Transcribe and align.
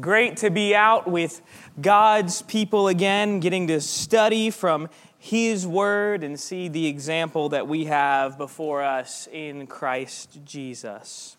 Great 0.00 0.38
to 0.38 0.50
be 0.50 0.74
out 0.74 1.08
with 1.08 1.40
God's 1.80 2.42
people 2.42 2.88
again, 2.88 3.38
getting 3.38 3.68
to 3.68 3.80
study 3.80 4.50
from 4.50 4.88
His 5.16 5.64
Word 5.64 6.24
and 6.24 6.40
see 6.40 6.66
the 6.66 6.88
example 6.88 7.50
that 7.50 7.68
we 7.68 7.84
have 7.84 8.36
before 8.36 8.82
us 8.82 9.28
in 9.30 9.68
Christ 9.68 10.40
Jesus. 10.44 11.36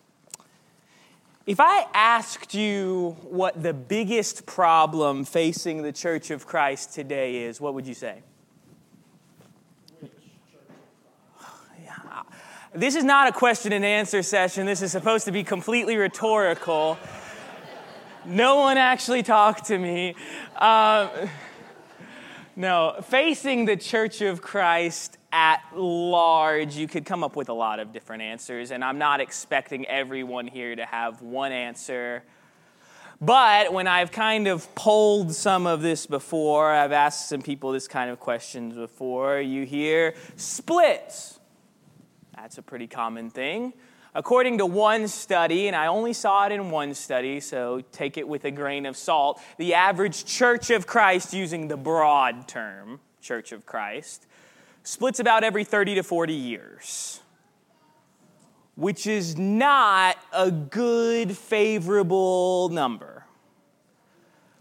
If 1.46 1.60
I 1.60 1.88
asked 1.94 2.54
you 2.54 3.18
what 3.24 3.62
the 3.62 3.74
biggest 3.74 4.46
problem 4.46 5.26
facing 5.26 5.82
the 5.82 5.92
Church 5.92 6.32
of 6.32 6.48
Christ 6.48 6.94
today 6.94 7.44
is, 7.44 7.60
what 7.60 7.74
would 7.74 7.86
you 7.86 7.94
say? 7.94 8.24
This 12.74 12.96
is 12.96 13.04
not 13.04 13.28
a 13.28 13.32
question 13.32 13.74
and 13.74 13.84
answer 13.84 14.22
session. 14.22 14.66
This 14.66 14.82
is 14.82 14.92
supposed 14.92 15.26
to 15.26 15.32
be 15.32 15.44
completely 15.44 15.98
rhetorical. 15.98 16.98
No 18.28 18.58
one 18.58 18.78
actually 18.78 19.24
talked 19.24 19.68
to 19.68 19.78
me. 19.78 20.14
Um, 20.58 21.10
no, 22.58 22.96
facing 23.04 23.64
the 23.64 23.78
Church 23.78 24.20
of 24.20 24.42
Christ 24.42 25.18
at 25.32 25.62
large, 25.74 26.76
you 26.76 26.90
could 26.90 27.06
come 27.06 27.24
up 27.24 27.38
with 27.38 27.48
a 27.48 27.54
lot 27.54 27.80
of 27.80 27.94
different 27.94 28.24
answers, 28.24 28.72
and 28.72 28.84
I'm 28.84 28.98
not 28.98 29.22
expecting 29.22 29.86
everyone 29.86 30.46
here 30.46 30.76
to 30.76 30.86
have 30.86 31.22
one 31.22 31.54
answer. 31.54 32.24
But 33.22 33.72
when 33.72 33.88
I've 33.88 34.12
kind 34.12 34.48
of 34.48 34.76
polled 34.76 35.34
some 35.34 35.66
of 35.66 35.82
this 35.82 36.06
before, 36.06 36.74
I've 36.74 36.92
asked 36.92 37.30
some 37.30 37.42
people 37.42 37.72
this 37.72 37.88
kind 37.88 38.12
of 38.12 38.20
questions 38.20 38.76
before, 38.76 39.40
you 39.40 39.66
hear 39.66 40.16
splits. 40.36 41.40
That's 42.36 42.58
a 42.58 42.62
pretty 42.62 42.88
common 42.88 43.30
thing. 43.30 43.72
According 44.18 44.58
to 44.58 44.66
one 44.66 45.08
study, 45.08 45.68
and 45.68 45.76
I 45.76 45.86
only 45.86 46.12
saw 46.12 46.48
it 46.48 46.52
in 46.52 46.72
one 46.72 46.96
study, 46.96 47.40
so 47.40 47.84
take 47.92 48.18
it 48.18 48.28
with 48.28 48.46
a 48.46 48.52
grain 48.52 48.88
of 48.88 48.98
salt, 48.98 49.40
the 49.58 49.76
average 49.76 50.26
Church 50.26 50.72
of 50.72 50.88
Christ, 50.88 51.36
using 51.36 51.68
the 51.68 51.78
broad 51.78 52.48
term, 52.48 53.00
Church 53.22 53.52
of 53.52 53.68
Christ, 53.68 54.26
splits 54.82 55.20
about 55.20 55.44
every 55.44 55.64
30 55.64 55.94
to 55.96 56.04
40 56.04 56.34
years, 56.34 57.20
which 58.74 59.06
is 59.06 59.38
not 59.38 60.18
a 60.34 60.50
good, 60.50 61.38
favorable 61.38 62.70
number. 62.70 63.17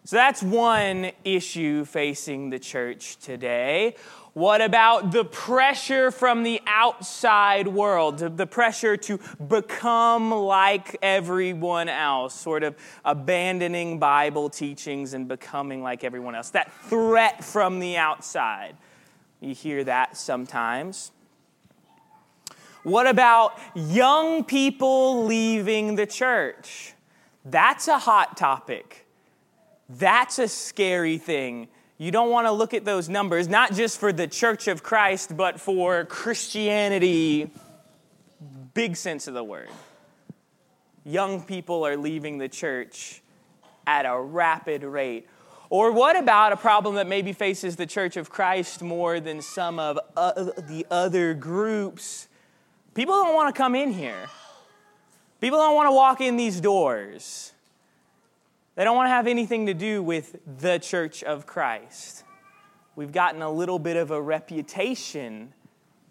So 0.07 0.15
that's 0.15 0.41
one 0.41 1.11
issue 1.25 1.85
facing 1.85 2.51
the 2.51 2.61
church 2.61 3.17
today. 3.17 3.97
What 4.35 4.61
about 4.61 5.11
the 5.11 5.25
pressure 5.25 6.13
from 6.13 6.45
the 6.45 6.61
outside 6.65 7.67
world, 7.67 8.19
the 8.19 8.47
pressure 8.47 8.97
to 8.99 9.19
become 9.49 10.31
like 10.31 10.97
everyone 11.03 11.89
else, 11.89 12.37
sort 12.37 12.63
of 12.63 12.77
abandoning 13.05 13.99
Bible 13.99 14.49
teachings 14.49 15.13
and 15.13 15.27
becoming 15.27 15.83
like 15.83 16.05
everyone 16.05 16.37
else? 16.37 16.51
That 16.51 16.73
threat 16.85 17.43
from 17.43 17.81
the 17.81 17.97
outside. 17.97 18.77
You 19.41 19.57
hear 19.57 19.83
that 19.83 20.17
sometimes. 20.17 21.11
What 22.85 23.09
about 23.09 23.59
young 23.75 24.45
people 24.45 25.25
leaving 25.25 25.97
the 25.97 26.07
church? 26.07 26.95
That's 27.45 27.89
a 27.89 27.99
hot 27.99 28.37
topic. 28.37 29.06
That's 29.89 30.39
a 30.39 30.49
scary 30.49 31.19
thing 31.19 31.69
you 31.99 32.11
don't 32.11 32.31
want 32.31 32.47
to 32.47 32.53
look 32.53 32.75
at 32.75 32.85
those 32.85 33.09
numbers, 33.09 33.49
not 33.49 33.73
just 33.73 33.99
for 33.99 34.13
the 34.13 34.27
Church 34.27 34.69
of 34.69 34.83
Christ, 34.83 35.35
but 35.35 35.59
for 35.59 36.05
Christianity, 36.05 37.51
big 38.75 38.97
sense 38.97 39.27
of 39.27 39.35
the 39.35 39.45
word. 39.45 39.71
Young 41.05 41.41
people 41.41 41.87
are 41.87 41.97
leaving 41.97 42.37
the 42.37 42.49
church 42.49 43.23
at 43.87 44.05
a 44.05 44.21
rapid 44.21 44.83
rate. 44.83 45.27
Or 45.71 45.91
what 45.91 46.19
about 46.19 46.53
a 46.53 46.57
problem 46.57 46.97
that 46.97 47.07
maybe 47.07 47.33
faces 47.33 47.77
the 47.77 47.87
Church 47.87 48.19
of 48.19 48.29
Christ 48.29 48.83
more 48.83 49.19
than 49.19 49.41
some 49.41 49.79
of 49.79 49.99
uh, 50.17 50.33
the 50.69 50.87
other 50.91 51.33
groups? 51.33 52.29
People 52.93 53.15
don't 53.15 53.35
want 53.35 53.55
to 53.55 53.59
come 53.59 53.75
in 53.75 53.93
here. 53.93 54.29
People 55.41 55.59
don't 55.59 55.75
want 55.75 55.87
to 55.87 55.93
walk 55.93 56.21
in 56.21 56.37
these 56.37 56.61
doors. 56.61 57.53
They 58.77 58.85
don't 58.85 58.95
want 58.95 59.07
to 59.07 59.11
have 59.11 59.27
anything 59.27 59.67
to 59.67 59.75
do 59.75 60.03
with 60.03 60.37
the 60.59 60.79
church 60.79 61.25
of 61.25 61.47
Christ. 61.47 62.25
We've 62.95 63.11
gotten 63.11 63.41
a 63.41 63.51
little 63.51 63.79
bit 63.79 63.97
of 63.97 64.11
a 64.11 64.21
reputation 64.21 65.55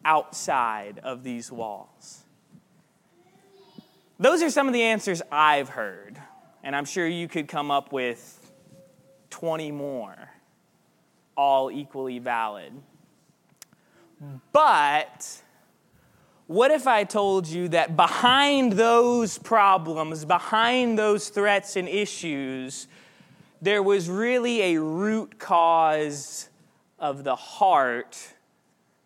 outside 0.03 0.99
of 1.03 1.23
these 1.23 1.51
walls. 1.51 2.23
Those 4.19 4.41
are 4.41 4.49
some 4.49 4.67
of 4.67 4.73
the 4.73 4.81
answers 4.81 5.21
I've 5.31 5.69
heard, 5.69 6.19
and 6.63 6.75
I'm 6.75 6.85
sure 6.85 7.07
you 7.07 7.27
could 7.27 7.47
come 7.47 7.69
up 7.69 7.93
with 7.93 8.51
20 9.29 9.71
more, 9.71 10.15
all 11.37 11.69
equally 11.69 12.17
valid. 12.17 12.73
But 14.51 15.41
what 16.47 16.72
if 16.72 16.85
I 16.88 17.03
told 17.03 17.47
you 17.47 17.69
that 17.69 17.95
behind 17.95 18.73
those 18.73 19.38
problems, 19.38 20.25
behind 20.25 20.97
those 20.97 21.29
threats 21.29 21.75
and 21.75 21.88
issues, 21.88 22.88
there 23.61 23.81
was 23.81 24.09
really 24.09 24.75
a 24.75 24.81
root 24.81 25.39
cause 25.39 26.50
of 27.00 27.23
the 27.23 27.35
heart 27.35 28.17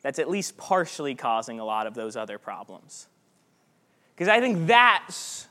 that's 0.02 0.20
at 0.20 0.30
least 0.30 0.58
partially 0.58 1.16
causing 1.16 1.60
a 1.60 1.66
lot 1.66 1.88
of 1.88 1.94
those 1.94 2.16
other 2.16 2.38
problems? 2.38 3.08
Because 4.16 4.28
I 4.28 4.40
think 4.40 4.68
that's 4.68 5.48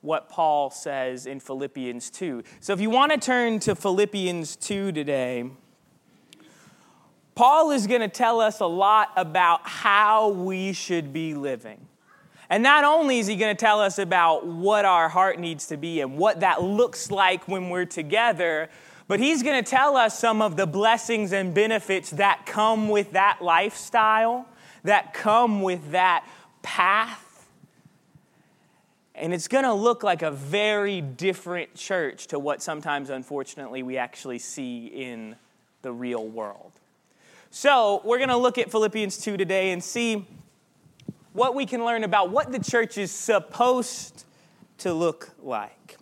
what 0.00 0.28
Paul 0.28 0.70
says 0.70 1.26
in 1.26 1.38
Philippians 1.38 2.10
2. 2.10 2.42
So 2.60 2.72
if 2.72 2.80
you 2.80 2.90
want 2.90 3.12
to 3.12 3.18
turn 3.18 3.60
to 3.60 3.76
Philippians 3.76 4.56
2 4.56 4.90
today, 4.90 5.50
Paul 7.34 7.70
is 7.70 7.86
going 7.86 8.02
to 8.02 8.08
tell 8.08 8.40
us 8.40 8.60
a 8.60 8.66
lot 8.66 9.10
about 9.16 9.60
how 9.64 10.28
we 10.28 10.72
should 10.72 11.12
be 11.12 11.34
living. 11.34 11.86
And 12.50 12.62
not 12.62 12.84
only 12.84 13.18
is 13.18 13.26
he 13.26 13.36
going 13.36 13.56
to 13.56 13.58
tell 13.58 13.80
us 13.80 13.98
about 13.98 14.46
what 14.46 14.84
our 14.84 15.08
heart 15.08 15.38
needs 15.38 15.68
to 15.68 15.78
be 15.78 16.00
and 16.00 16.18
what 16.18 16.40
that 16.40 16.62
looks 16.62 17.10
like 17.10 17.48
when 17.48 17.70
we're 17.70 17.86
together, 17.86 18.68
but 19.08 19.20
he's 19.20 19.42
going 19.42 19.64
to 19.64 19.70
tell 19.70 19.96
us 19.96 20.18
some 20.18 20.42
of 20.42 20.56
the 20.56 20.66
blessings 20.66 21.32
and 21.32 21.54
benefits 21.54 22.10
that 22.10 22.44
come 22.44 22.90
with 22.90 23.12
that 23.12 23.38
lifestyle, 23.40 24.46
that 24.82 25.14
come 25.14 25.62
with 25.62 25.92
that 25.92 26.26
path. 26.60 27.48
And 29.14 29.32
it's 29.32 29.48
going 29.48 29.64
to 29.64 29.72
look 29.72 30.02
like 30.02 30.20
a 30.20 30.30
very 30.30 31.00
different 31.00 31.74
church 31.74 32.26
to 32.26 32.38
what 32.38 32.62
sometimes, 32.62 33.08
unfortunately, 33.08 33.82
we 33.82 33.96
actually 33.96 34.38
see 34.38 34.88
in 34.88 35.36
the 35.80 35.92
real 35.92 36.26
world. 36.26 36.72
So, 37.54 38.00
we're 38.02 38.16
going 38.16 38.30
to 38.30 38.36
look 38.38 38.56
at 38.56 38.70
Philippians 38.70 39.18
2 39.18 39.36
today 39.36 39.72
and 39.72 39.84
see 39.84 40.26
what 41.34 41.54
we 41.54 41.66
can 41.66 41.84
learn 41.84 42.02
about 42.02 42.30
what 42.30 42.50
the 42.50 42.58
church 42.58 42.96
is 42.96 43.10
supposed 43.10 44.24
to 44.78 44.94
look 44.94 45.32
like. 45.38 45.98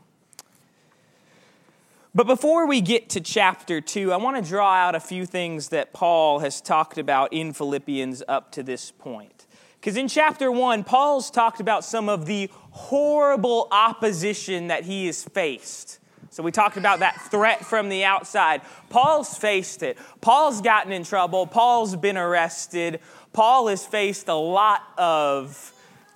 But 2.14 2.28
before 2.28 2.68
we 2.68 2.80
get 2.80 3.08
to 3.10 3.20
chapter 3.20 3.80
2, 3.80 4.12
I 4.12 4.16
want 4.18 4.36
to 4.36 4.48
draw 4.48 4.72
out 4.72 4.94
a 4.94 5.00
few 5.00 5.26
things 5.26 5.70
that 5.70 5.92
Paul 5.92 6.38
has 6.38 6.60
talked 6.60 6.98
about 6.98 7.32
in 7.32 7.52
Philippians 7.52 8.22
up 8.28 8.52
to 8.52 8.62
this 8.62 8.92
point. 8.92 9.48
Because 9.80 9.96
in 9.96 10.06
chapter 10.06 10.52
1, 10.52 10.84
Paul's 10.84 11.32
talked 11.32 11.58
about 11.58 11.84
some 11.84 12.08
of 12.08 12.26
the 12.26 12.48
horrible 12.70 13.66
opposition 13.72 14.68
that 14.68 14.84
he 14.84 15.06
has 15.06 15.24
faced 15.24 15.99
so 16.30 16.44
we 16.44 16.52
talked 16.52 16.76
about 16.76 17.00
that 17.00 17.20
threat 17.30 17.64
from 17.64 17.88
the 17.88 18.04
outside. 18.04 18.62
Paul's 18.88 19.36
faced 19.36 19.82
it. 19.82 19.98
Paul's 20.20 20.60
gotten 20.60 20.92
in 20.92 21.02
trouble. 21.02 21.44
Paul's 21.46 21.96
been 21.96 22.16
arrested. 22.16 23.00
Paul 23.32 23.66
has 23.66 23.84
faced 23.84 24.28
a 24.28 24.34
lot 24.34 24.82
of 24.96 25.72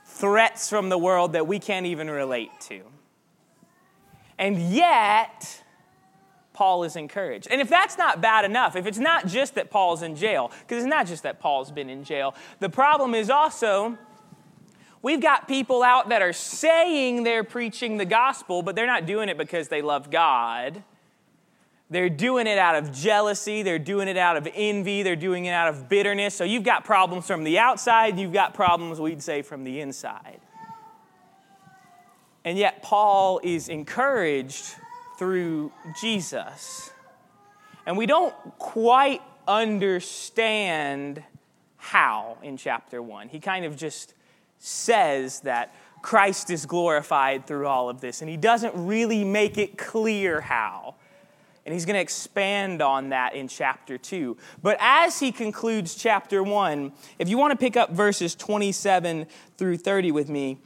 threats 0.06 0.70
from 0.70 0.88
the 0.88 0.98
world 0.98 1.32
that 1.32 1.48
we 1.48 1.58
can't 1.58 1.86
even 1.86 2.08
relate 2.08 2.52
to. 2.60 2.82
And 4.38 4.58
yet, 4.58 5.62
Paul 6.52 6.84
is 6.84 6.94
encouraged. 6.94 7.48
And 7.50 7.60
if 7.60 7.68
that's 7.68 7.98
not 7.98 8.20
bad 8.20 8.44
enough, 8.44 8.76
if 8.76 8.86
it's 8.86 8.98
not 8.98 9.26
just 9.26 9.56
that 9.56 9.70
Paul's 9.70 10.02
in 10.02 10.14
jail, 10.14 10.52
because 10.60 10.84
it's 10.84 10.90
not 10.90 11.08
just 11.08 11.24
that 11.24 11.40
Paul's 11.40 11.72
been 11.72 11.90
in 11.90 12.04
jail, 12.04 12.36
the 12.60 12.68
problem 12.68 13.14
is 13.14 13.30
also 13.30 13.98
We've 15.04 15.20
got 15.20 15.46
people 15.46 15.82
out 15.82 16.08
that 16.08 16.22
are 16.22 16.32
saying 16.32 17.24
they're 17.24 17.44
preaching 17.44 17.98
the 17.98 18.06
gospel, 18.06 18.62
but 18.62 18.74
they're 18.74 18.86
not 18.86 19.04
doing 19.04 19.28
it 19.28 19.36
because 19.36 19.68
they 19.68 19.82
love 19.82 20.10
God. 20.10 20.82
They're 21.90 22.08
doing 22.08 22.46
it 22.46 22.56
out 22.56 22.74
of 22.76 22.90
jealousy, 22.90 23.62
they're 23.62 23.78
doing 23.78 24.08
it 24.08 24.16
out 24.16 24.38
of 24.38 24.48
envy, 24.54 25.02
they're 25.02 25.14
doing 25.14 25.44
it 25.44 25.50
out 25.50 25.68
of 25.68 25.90
bitterness. 25.90 26.34
So 26.34 26.44
you've 26.44 26.62
got 26.64 26.86
problems 26.86 27.26
from 27.26 27.44
the 27.44 27.58
outside, 27.58 28.18
you've 28.18 28.32
got 28.32 28.54
problems, 28.54 28.98
we'd 28.98 29.22
say, 29.22 29.42
from 29.42 29.62
the 29.64 29.80
inside. 29.80 30.40
And 32.42 32.56
yet, 32.56 32.82
Paul 32.82 33.42
is 33.44 33.68
encouraged 33.68 34.74
through 35.18 35.70
Jesus. 36.00 36.90
And 37.84 37.98
we 37.98 38.06
don't 38.06 38.34
quite 38.56 39.20
understand 39.46 41.22
how 41.76 42.38
in 42.42 42.56
chapter 42.56 43.02
1. 43.02 43.28
He 43.28 43.38
kind 43.38 43.66
of 43.66 43.76
just 43.76 44.14
says 44.64 45.40
that 45.40 45.74
Christ 46.00 46.48
is 46.48 46.64
glorified 46.64 47.46
through 47.46 47.66
all 47.66 47.90
of 47.90 48.00
this. 48.00 48.22
And 48.22 48.30
he 48.30 48.36
doesn't 48.38 48.72
really 48.74 49.24
make 49.24 49.58
it 49.58 49.76
clear 49.76 50.40
how. 50.40 50.94
And 51.66 51.72
he's 51.72 51.84
going 51.84 51.94
to 51.94 52.00
expand 52.00 52.80
on 52.80 53.10
that 53.10 53.34
in 53.34 53.46
chapter 53.48 53.98
2. 53.98 54.36
But 54.62 54.78
as 54.80 55.20
he 55.20 55.32
concludes 55.32 55.94
chapter 55.94 56.42
1, 56.42 56.92
if 57.18 57.28
you 57.28 57.36
want 57.36 57.52
to 57.52 57.56
pick 57.58 57.76
up 57.76 57.90
verses 57.90 58.34
27 58.34 59.26
through 59.56 59.76
30 59.76 60.12
with 60.12 60.30
me, 60.30 60.58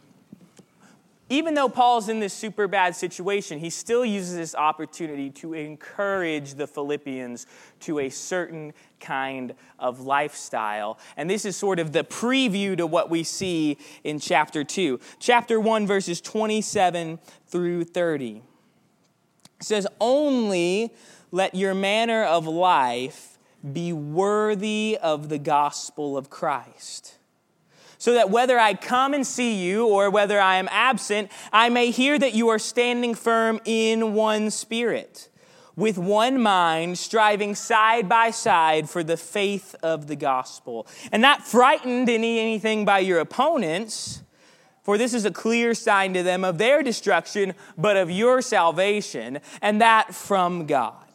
even 1.31 1.55
though 1.55 1.69
Paul's 1.69 2.09
in 2.09 2.21
this 2.21 2.33
super 2.33 2.67
bad 2.67 2.97
situation, 2.97 3.59
he 3.59 3.69
still 3.69 4.05
uses 4.05 4.35
this 4.35 4.55
opportunity 4.55 5.29
to 5.31 5.53
encourage 5.53 6.55
the 6.55 6.67
Philippians 6.67 7.47
to 7.81 7.99
a 7.99 8.09
certain 8.09 8.73
kind 8.99 9.55
of 9.79 10.01
lifestyle. 10.01 10.99
And 11.19 11.29
this 11.29 11.45
is 11.45 11.55
sort 11.55 11.79
of 11.79 11.93
the 11.93 12.03
preview 12.03 12.77
to 12.79 12.87
what 12.87 13.11
we 13.11 13.25
see 13.25 13.77
in 14.05 14.19
chapter 14.19 14.65
2. 14.65 14.99
Chapter 15.19 15.61
1, 15.61 15.87
verses 15.87 16.21
27 16.23 17.19
through 17.47 17.85
30. 17.85 18.43
It 19.61 19.65
says, 19.65 19.87
Only 20.01 20.95
let 21.31 21.55
your 21.55 21.75
manner 21.75 22.25
of 22.25 22.47
life 22.47 23.39
be 23.71 23.93
worthy 23.93 24.97
of 25.03 25.29
the 25.29 25.39
gospel 25.39 26.17
of 26.17 26.31
Christ 26.31 27.18
so 27.99 28.15
that 28.15 28.31
whether 28.31 28.59
I 28.59 28.75
come 28.75 29.13
and 29.13 29.27
see 29.27 29.55
you 29.63 29.87
or 29.87 30.09
whether 30.09 30.41
I 30.41 30.57
am 30.57 30.69
absent, 30.71 31.31
I 31.53 31.69
may 31.69 31.91
hear 31.91 32.19
that 32.19 32.33
you 32.33 32.49
are 32.49 32.59
standing 32.59 33.15
firm 33.15 33.61
in 33.65 34.15
one 34.15 34.51
spirit, 34.51 35.29
with 35.77 35.99
one 35.99 36.41
mind, 36.41 36.99
striving 36.99 37.55
side 37.55 38.09
by 38.09 38.31
side 38.31 38.89
for 38.89 39.03
the 39.03 39.17
faith 39.17 39.75
of 39.83 40.07
the 40.07 40.17
gospel, 40.17 40.87
and 41.13 41.21
not 41.21 41.47
frightened 41.47 42.09
any 42.09 42.39
anything 42.39 42.85
by 42.85 43.01
your 43.01 43.19
opponents. 43.19 44.23
For 44.83 44.97
this 44.97 45.13
is 45.13 45.27
a 45.27 45.31
clear 45.31 45.75
sign 45.75 46.15
to 46.15 46.23
them 46.23 46.45
of 46.45 46.57
their 46.57 46.83
destruction, 46.83 47.53
but 47.77 47.99
of 47.99 48.11
your 48.11 48.41
salvation, 48.41 49.41
and 49.61 49.83
that 49.83 50.15
from 50.15 50.67
God. 50.67 51.08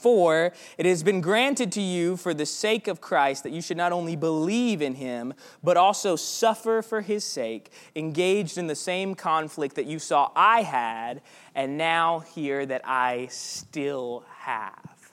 For 0.00 0.52
it 0.78 0.86
has 0.86 1.02
been 1.02 1.20
granted 1.20 1.70
to 1.72 1.82
you 1.82 2.16
for 2.16 2.32
the 2.32 2.46
sake 2.46 2.88
of 2.88 3.02
Christ 3.02 3.42
that 3.42 3.52
you 3.52 3.60
should 3.60 3.76
not 3.76 3.92
only 3.92 4.16
believe 4.16 4.80
in 4.80 4.94
him, 4.94 5.34
but 5.62 5.76
also 5.76 6.16
suffer 6.16 6.80
for 6.80 7.02
his 7.02 7.22
sake, 7.22 7.70
engaged 7.94 8.56
in 8.56 8.66
the 8.66 8.74
same 8.74 9.14
conflict 9.14 9.76
that 9.76 9.84
you 9.84 9.98
saw 9.98 10.30
I 10.34 10.62
had, 10.62 11.20
and 11.54 11.76
now 11.76 12.20
hear 12.20 12.64
that 12.64 12.80
I 12.84 13.26
still 13.30 14.24
have. 14.38 15.12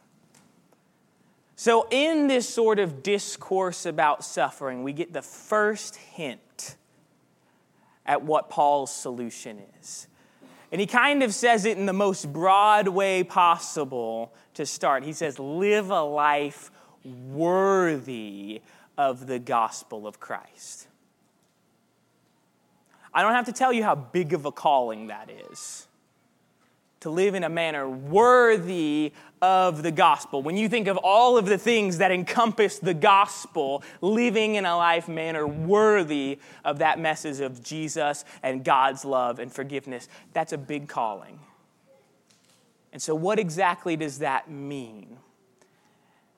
So, 1.57 1.87
in 1.91 2.27
this 2.27 2.47
sort 2.47 2.79
of 2.79 3.03
discourse 3.03 3.85
about 3.85 4.23
suffering, 4.23 4.83
we 4.83 4.93
get 4.93 5.11
the 5.11 5.21
first 5.21 5.97
hint 5.97 6.77
at 8.05 8.21
what 8.21 8.49
Paul's 8.49 8.93
solution 8.93 9.61
is. 9.79 10.07
And 10.71 10.81
he 10.81 10.87
kind 10.87 11.23
of 11.23 11.33
says 11.33 11.65
it 11.65 11.77
in 11.77 11.85
the 11.85 11.93
most 11.93 12.31
broad 12.31 12.87
way 12.87 13.23
possible 13.23 14.33
to 14.55 14.65
start. 14.65 15.03
He 15.03 15.13
says, 15.13 15.39
Live 15.39 15.89
a 15.89 16.01
life 16.01 16.71
worthy 17.03 18.61
of 18.97 19.27
the 19.27 19.39
gospel 19.39 20.05
of 20.05 20.19
Christ. 20.19 20.87
I 23.13 23.21
don't 23.21 23.33
have 23.33 23.45
to 23.45 23.53
tell 23.53 23.71
you 23.71 23.83
how 23.83 23.95
big 23.95 24.33
of 24.33 24.45
a 24.45 24.51
calling 24.51 25.07
that 25.07 25.29
is 25.51 25.86
to 27.07 27.11
live 27.11 27.35
in 27.35 27.45
a 27.45 27.49
manner 27.49 27.89
worthy 27.89 29.13
of 29.41 29.81
the 29.81 29.91
gospel. 29.91 30.43
When 30.43 30.57
you 30.57 30.67
think 30.67 30.87
of 30.87 30.97
all 30.97 31.37
of 31.37 31.45
the 31.45 31.57
things 31.57 31.99
that 31.99 32.11
encompass 32.11 32.79
the 32.79 32.93
gospel, 32.93 33.81
living 34.01 34.55
in 34.55 34.65
a 34.65 34.75
life 34.75 35.07
manner 35.07 35.47
worthy 35.47 36.37
of 36.65 36.79
that 36.79 36.99
message 36.99 37.39
of 37.39 37.63
Jesus 37.63 38.25
and 38.43 38.61
God's 38.61 39.05
love 39.05 39.39
and 39.39 39.49
forgiveness, 39.49 40.09
that's 40.33 40.51
a 40.51 40.57
big 40.57 40.89
calling. 40.89 41.39
And 42.91 43.01
so, 43.01 43.15
what 43.15 43.39
exactly 43.39 43.95
does 43.95 44.19
that 44.19 44.51
mean? 44.51 45.17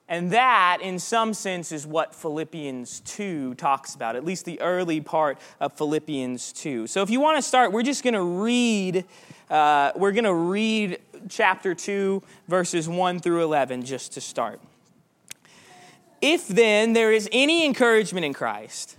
And 0.10 0.32
that, 0.32 0.80
in 0.82 0.98
some 0.98 1.36
sense, 1.36 1.72
is 1.72 1.86
what 1.86 2.16
Philippians 2.16 3.02
2 3.02 3.54
talks 3.54 3.94
about, 3.94 4.16
at 4.16 4.26
least 4.26 4.44
the 4.44 4.60
early 4.60 5.02
part 5.02 5.38
of 5.60 5.74
Philippians 5.74 6.52
2. 6.54 6.88
So, 6.88 7.04
if 7.04 7.12
you 7.12 7.20
want 7.20 7.38
to 7.38 7.44
start, 7.44 7.72
we're 7.72 7.84
just 7.84 8.04
going 8.04 8.16
to 8.16 8.24
read. 8.24 9.06
Uh, 9.52 9.92
we're 9.96 10.12
going 10.12 10.24
to 10.24 10.34
read 10.34 10.98
chapter 11.30 11.76
2, 11.76 12.24
verses 12.48 12.90
1 12.90 13.20
through 13.20 13.44
11, 13.44 13.86
just 13.86 14.14
to 14.14 14.22
start. 14.22 14.60
If 16.22 16.48
then 16.48 16.94
there 16.94 17.12
is 17.12 17.30
any 17.32 17.64
encouragement 17.64 18.26
in 18.26 18.34
Christ, 18.34 18.98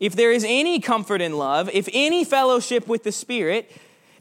if 0.00 0.14
there 0.14 0.32
is 0.32 0.44
any 0.46 0.80
comfort 0.80 1.22
in 1.22 1.38
love, 1.38 1.70
if 1.72 1.88
any 1.94 2.24
fellowship 2.24 2.86
with 2.86 3.04
the 3.04 3.12
Spirit, 3.12 3.70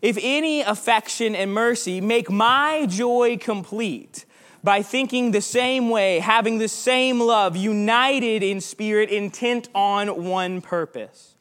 if 0.01 0.17
any 0.21 0.61
affection 0.61 1.35
and 1.35 1.53
mercy, 1.53 1.99
make 1.99 2.29
my 2.29 2.85
joy 2.87 3.37
complete 3.37 4.25
by 4.63 4.81
thinking 4.81 5.31
the 5.31 5.41
same 5.41 5.89
way, 5.89 6.19
having 6.19 6.57
the 6.57 6.67
same 6.67 7.19
love, 7.19 7.55
united 7.55 8.43
in 8.43 8.61
spirit, 8.61 9.09
intent 9.09 9.69
on 9.73 10.23
one 10.23 10.61
purpose. 10.61 11.35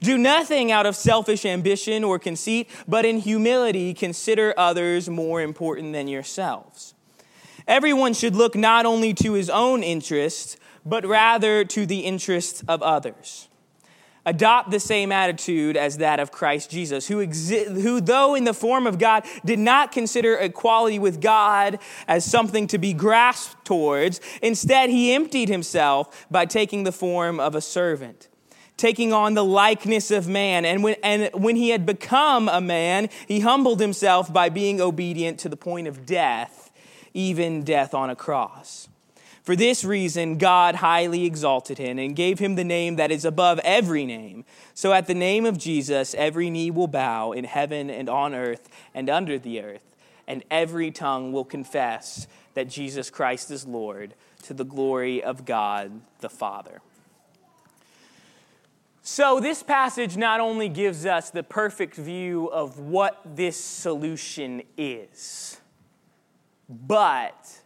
Do 0.00 0.16
nothing 0.16 0.70
out 0.70 0.86
of 0.86 0.94
selfish 0.94 1.44
ambition 1.44 2.04
or 2.04 2.18
conceit, 2.18 2.70
but 2.86 3.04
in 3.04 3.18
humility 3.18 3.92
consider 3.94 4.54
others 4.56 5.08
more 5.08 5.42
important 5.42 5.92
than 5.92 6.06
yourselves. 6.06 6.94
Everyone 7.66 8.14
should 8.14 8.36
look 8.36 8.54
not 8.54 8.86
only 8.86 9.12
to 9.14 9.32
his 9.32 9.50
own 9.50 9.82
interests, 9.82 10.56
but 10.86 11.04
rather 11.04 11.64
to 11.64 11.84
the 11.84 12.00
interests 12.00 12.62
of 12.68 12.80
others 12.82 13.47
adopt 14.28 14.70
the 14.70 14.78
same 14.78 15.10
attitude 15.10 15.74
as 15.74 15.98
that 15.98 16.20
of 16.20 16.30
Christ 16.30 16.70
Jesus, 16.70 17.08
who, 17.08 17.26
exi- 17.26 17.80
who, 17.80 18.00
though 18.00 18.34
in 18.34 18.44
the 18.44 18.52
form 18.52 18.86
of 18.86 18.98
God, 18.98 19.24
did 19.42 19.58
not 19.58 19.90
consider 19.90 20.36
equality 20.36 20.98
with 20.98 21.20
God 21.20 21.78
as 22.06 22.24
something 22.24 22.66
to 22.66 22.78
be 22.78 22.92
grasped 22.92 23.64
towards. 23.64 24.20
Instead, 24.42 24.90
he 24.90 25.14
emptied 25.14 25.48
himself 25.48 26.26
by 26.30 26.44
taking 26.44 26.84
the 26.84 26.92
form 26.92 27.40
of 27.40 27.54
a 27.54 27.62
servant. 27.62 28.28
Taking 28.76 29.12
on 29.12 29.34
the 29.34 29.44
likeness 29.44 30.10
of 30.10 30.28
man. 30.28 30.64
And 30.64 30.84
when, 30.84 30.96
and 31.02 31.30
when 31.32 31.56
he 31.56 31.70
had 31.70 31.86
become 31.86 32.48
a 32.48 32.60
man, 32.60 33.08
he 33.26 33.40
humbled 33.40 33.80
himself 33.80 34.32
by 34.32 34.50
being 34.50 34.80
obedient 34.80 35.40
to 35.40 35.48
the 35.48 35.56
point 35.56 35.88
of 35.88 36.06
death, 36.06 36.70
even 37.14 37.62
death 37.62 37.94
on 37.94 38.10
a 38.10 38.14
cross. 38.14 38.88
For 39.48 39.56
this 39.56 39.82
reason, 39.82 40.36
God 40.36 40.74
highly 40.74 41.24
exalted 41.24 41.78
him 41.78 41.98
and 41.98 42.14
gave 42.14 42.38
him 42.38 42.56
the 42.56 42.64
name 42.64 42.96
that 42.96 43.10
is 43.10 43.24
above 43.24 43.58
every 43.60 44.04
name. 44.04 44.44
So 44.74 44.92
at 44.92 45.06
the 45.06 45.14
name 45.14 45.46
of 45.46 45.56
Jesus, 45.56 46.14
every 46.18 46.50
knee 46.50 46.70
will 46.70 46.86
bow 46.86 47.32
in 47.32 47.44
heaven 47.44 47.88
and 47.88 48.10
on 48.10 48.34
earth 48.34 48.68
and 48.92 49.08
under 49.08 49.38
the 49.38 49.62
earth, 49.62 49.96
and 50.26 50.44
every 50.50 50.90
tongue 50.90 51.32
will 51.32 51.46
confess 51.46 52.26
that 52.52 52.68
Jesus 52.68 53.08
Christ 53.08 53.50
is 53.50 53.66
Lord 53.66 54.12
to 54.42 54.52
the 54.52 54.66
glory 54.66 55.22
of 55.22 55.46
God 55.46 56.02
the 56.20 56.28
Father. 56.28 56.82
So, 59.00 59.40
this 59.40 59.62
passage 59.62 60.18
not 60.18 60.40
only 60.40 60.68
gives 60.68 61.06
us 61.06 61.30
the 61.30 61.42
perfect 61.42 61.94
view 61.94 62.48
of 62.48 62.78
what 62.78 63.18
this 63.24 63.56
solution 63.56 64.60
is, 64.76 65.58
but 66.68 67.62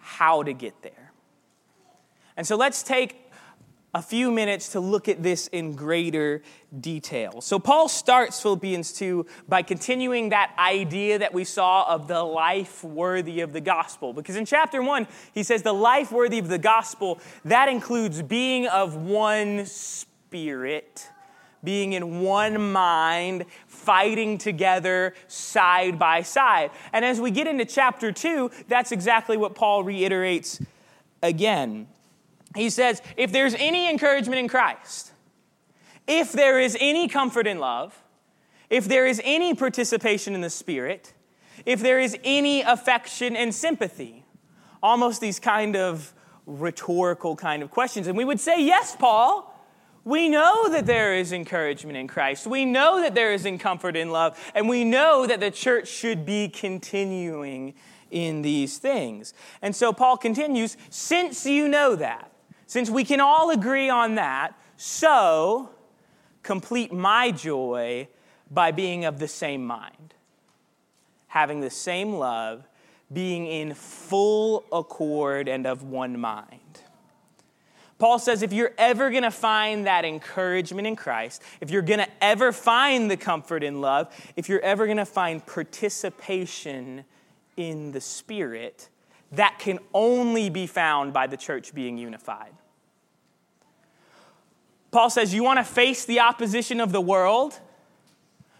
how 0.00 0.42
to 0.42 0.54
get 0.54 0.80
there. 0.80 1.01
And 2.36 2.46
so 2.46 2.56
let's 2.56 2.82
take 2.82 3.22
a 3.94 4.00
few 4.00 4.30
minutes 4.30 4.70
to 4.70 4.80
look 4.80 5.06
at 5.06 5.22
this 5.22 5.48
in 5.48 5.74
greater 5.74 6.42
detail. 6.80 7.42
So, 7.42 7.58
Paul 7.58 7.88
starts 7.88 8.40
Philippians 8.40 8.92
2 8.94 9.26
by 9.48 9.62
continuing 9.62 10.30
that 10.30 10.54
idea 10.58 11.18
that 11.18 11.34
we 11.34 11.44
saw 11.44 11.86
of 11.92 12.08
the 12.08 12.22
life 12.22 12.82
worthy 12.82 13.40
of 13.40 13.52
the 13.52 13.60
gospel. 13.60 14.14
Because 14.14 14.36
in 14.36 14.46
chapter 14.46 14.82
1, 14.82 15.06
he 15.34 15.42
says 15.42 15.62
the 15.62 15.74
life 15.74 16.10
worthy 16.10 16.38
of 16.38 16.48
the 16.48 16.58
gospel, 16.58 17.20
that 17.44 17.68
includes 17.68 18.22
being 18.22 18.66
of 18.66 18.96
one 18.96 19.66
spirit, 19.66 21.10
being 21.62 21.92
in 21.92 22.20
one 22.20 22.72
mind, 22.72 23.44
fighting 23.66 24.38
together 24.38 25.12
side 25.28 25.98
by 25.98 26.22
side. 26.22 26.70
And 26.94 27.04
as 27.04 27.20
we 27.20 27.30
get 27.30 27.46
into 27.46 27.66
chapter 27.66 28.10
2, 28.10 28.50
that's 28.68 28.90
exactly 28.90 29.36
what 29.36 29.54
Paul 29.54 29.84
reiterates 29.84 30.62
again 31.22 31.88
he 32.54 32.70
says, 32.70 33.02
if 33.16 33.32
there's 33.32 33.54
any 33.54 33.88
encouragement 33.88 34.38
in 34.38 34.48
Christ, 34.48 35.12
if 36.06 36.32
there 36.32 36.58
is 36.60 36.76
any 36.80 37.08
comfort 37.08 37.46
in 37.46 37.58
love, 37.58 38.02
if 38.68 38.86
there 38.86 39.06
is 39.06 39.20
any 39.24 39.54
participation 39.54 40.34
in 40.34 40.40
the 40.40 40.50
Spirit, 40.50 41.12
if 41.66 41.80
there 41.80 42.00
is 42.00 42.16
any 42.24 42.62
affection 42.62 43.36
and 43.36 43.54
sympathy, 43.54 44.24
almost 44.82 45.20
these 45.20 45.38
kind 45.38 45.76
of 45.76 46.12
rhetorical 46.46 47.36
kind 47.36 47.62
of 47.62 47.70
questions. 47.70 48.06
And 48.06 48.16
we 48.16 48.24
would 48.24 48.40
say, 48.40 48.62
yes, 48.62 48.96
Paul. 48.96 49.48
We 50.04 50.28
know 50.28 50.68
that 50.70 50.86
there 50.86 51.14
is 51.14 51.32
encouragement 51.32 51.96
in 51.96 52.08
Christ. 52.08 52.48
We 52.48 52.64
know 52.64 53.00
that 53.00 53.14
there 53.14 53.32
is 53.32 53.46
in 53.46 53.58
comfort 53.58 53.94
in 53.94 54.10
love. 54.10 54.36
And 54.52 54.68
we 54.68 54.82
know 54.84 55.28
that 55.28 55.38
the 55.38 55.52
church 55.52 55.86
should 55.86 56.26
be 56.26 56.48
continuing 56.48 57.74
in 58.10 58.42
these 58.42 58.78
things. 58.78 59.32
And 59.62 59.76
so 59.76 59.92
Paul 59.92 60.16
continues, 60.16 60.76
since 60.90 61.46
you 61.46 61.68
know 61.68 61.94
that, 61.94 62.31
since 62.72 62.88
we 62.88 63.04
can 63.04 63.20
all 63.20 63.50
agree 63.50 63.90
on 63.90 64.14
that, 64.14 64.58
so 64.78 65.68
complete 66.42 66.90
my 66.90 67.30
joy 67.30 68.08
by 68.50 68.70
being 68.70 69.04
of 69.04 69.18
the 69.18 69.28
same 69.28 69.62
mind, 69.62 70.14
having 71.26 71.60
the 71.60 71.68
same 71.68 72.14
love, 72.14 72.66
being 73.12 73.46
in 73.46 73.74
full 73.74 74.64
accord 74.72 75.48
and 75.48 75.66
of 75.66 75.82
one 75.82 76.18
mind. 76.18 76.80
Paul 77.98 78.18
says 78.18 78.42
if 78.42 78.54
you're 78.54 78.72
ever 78.78 79.10
going 79.10 79.24
to 79.24 79.30
find 79.30 79.86
that 79.86 80.06
encouragement 80.06 80.86
in 80.86 80.96
Christ, 80.96 81.42
if 81.60 81.70
you're 81.70 81.82
going 81.82 82.00
to 82.00 82.08
ever 82.22 82.52
find 82.52 83.10
the 83.10 83.18
comfort 83.18 83.62
in 83.62 83.82
love, 83.82 84.08
if 84.34 84.48
you're 84.48 84.60
ever 84.60 84.86
going 84.86 84.96
to 84.96 85.04
find 85.04 85.44
participation 85.44 87.04
in 87.58 87.92
the 87.92 88.00
Spirit, 88.00 88.88
that 89.32 89.58
can 89.58 89.78
only 89.92 90.48
be 90.48 90.66
found 90.66 91.12
by 91.12 91.26
the 91.26 91.36
church 91.36 91.74
being 91.74 91.98
unified. 91.98 92.54
Paul 94.92 95.10
says, 95.10 95.34
You 95.34 95.42
want 95.42 95.58
to 95.58 95.64
face 95.64 96.04
the 96.04 96.20
opposition 96.20 96.80
of 96.80 96.92
the 96.92 97.00
world? 97.00 97.58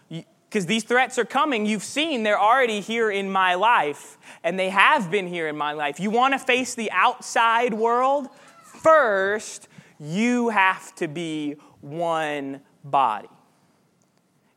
Because 0.09 0.65
these 0.65 0.83
threats 0.83 1.17
are 1.17 1.25
coming. 1.25 1.65
You've 1.65 1.83
seen 1.83 2.23
they're 2.23 2.39
already 2.39 2.81
here 2.81 3.09
in 3.09 3.31
my 3.31 3.55
life, 3.55 4.17
and 4.43 4.59
they 4.59 4.69
have 4.69 5.09
been 5.09 5.27
here 5.27 5.47
in 5.47 5.55
my 5.55 5.71
life. 5.71 5.99
You 5.99 6.11
want 6.11 6.33
to 6.33 6.39
face 6.39 6.75
the 6.75 6.91
outside 6.91 7.73
world? 7.73 8.27
First, 8.63 9.67
you 9.99 10.49
have 10.49 10.93
to 10.95 11.07
be 11.07 11.55
one 11.81 12.61
body. 12.83 13.29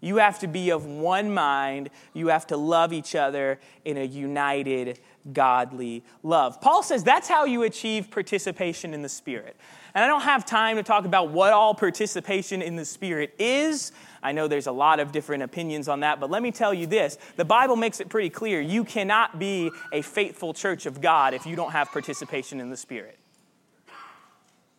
You 0.07 0.19
have 0.19 0.39
to 0.39 0.47
be 0.47 0.71
of 0.71 0.87
one 0.87 1.35
mind. 1.35 1.91
You 2.15 2.29
have 2.29 2.47
to 2.47 2.57
love 2.57 2.93
each 2.93 3.17
other 3.17 3.59
in 3.85 3.97
a 3.97 4.05
united, 4.05 5.01
godly 5.33 6.05
love. 6.23 6.61
Paul 6.61 6.85
says 6.85 7.03
that's 7.03 7.29
how 7.29 7.45
you 7.45 7.65
achieve 7.65 8.11
participation 8.11 8.95
in 8.95 9.03
the 9.03 9.09
Spirit. 9.09 9.57
And 9.97 10.05
I 10.05 10.07
don't 10.07 10.23
have 10.23 10.47
time 10.47 10.77
to 10.77 10.85
talk 10.85 11.07
about 11.07 11.31
what 11.31 11.53
all 11.53 11.75
participation 11.75 12.63
in 12.63 12.77
the 12.77 12.85
Spirit 12.85 13.35
is. 13.39 13.91
I 14.23 14.31
know 14.31 14.47
there's 14.47 14.69
a 14.69 14.73
lot 14.73 15.01
of 15.01 15.11
different 15.11 15.43
opinions 15.43 15.89
on 15.89 16.01
that, 16.01 16.21
but 16.21 16.31
let 16.31 16.41
me 16.41 16.53
tell 16.53 16.73
you 16.73 16.87
this 16.87 17.19
the 17.35 17.45
Bible 17.45 17.75
makes 17.75 17.99
it 17.99 18.09
pretty 18.09 18.31
clear. 18.31 18.61
You 18.61 18.85
cannot 18.85 19.41
be 19.41 19.73
a 19.93 20.03
faithful 20.03 20.55
church 20.55 20.87
of 20.87 21.01
God 21.01 21.35
if 21.35 21.47
you 21.47 21.57
don't 21.57 21.73
have 21.73 21.91
participation 21.91 22.61
in 22.61 22.71
the 22.71 22.77
Spirit. 22.77 23.19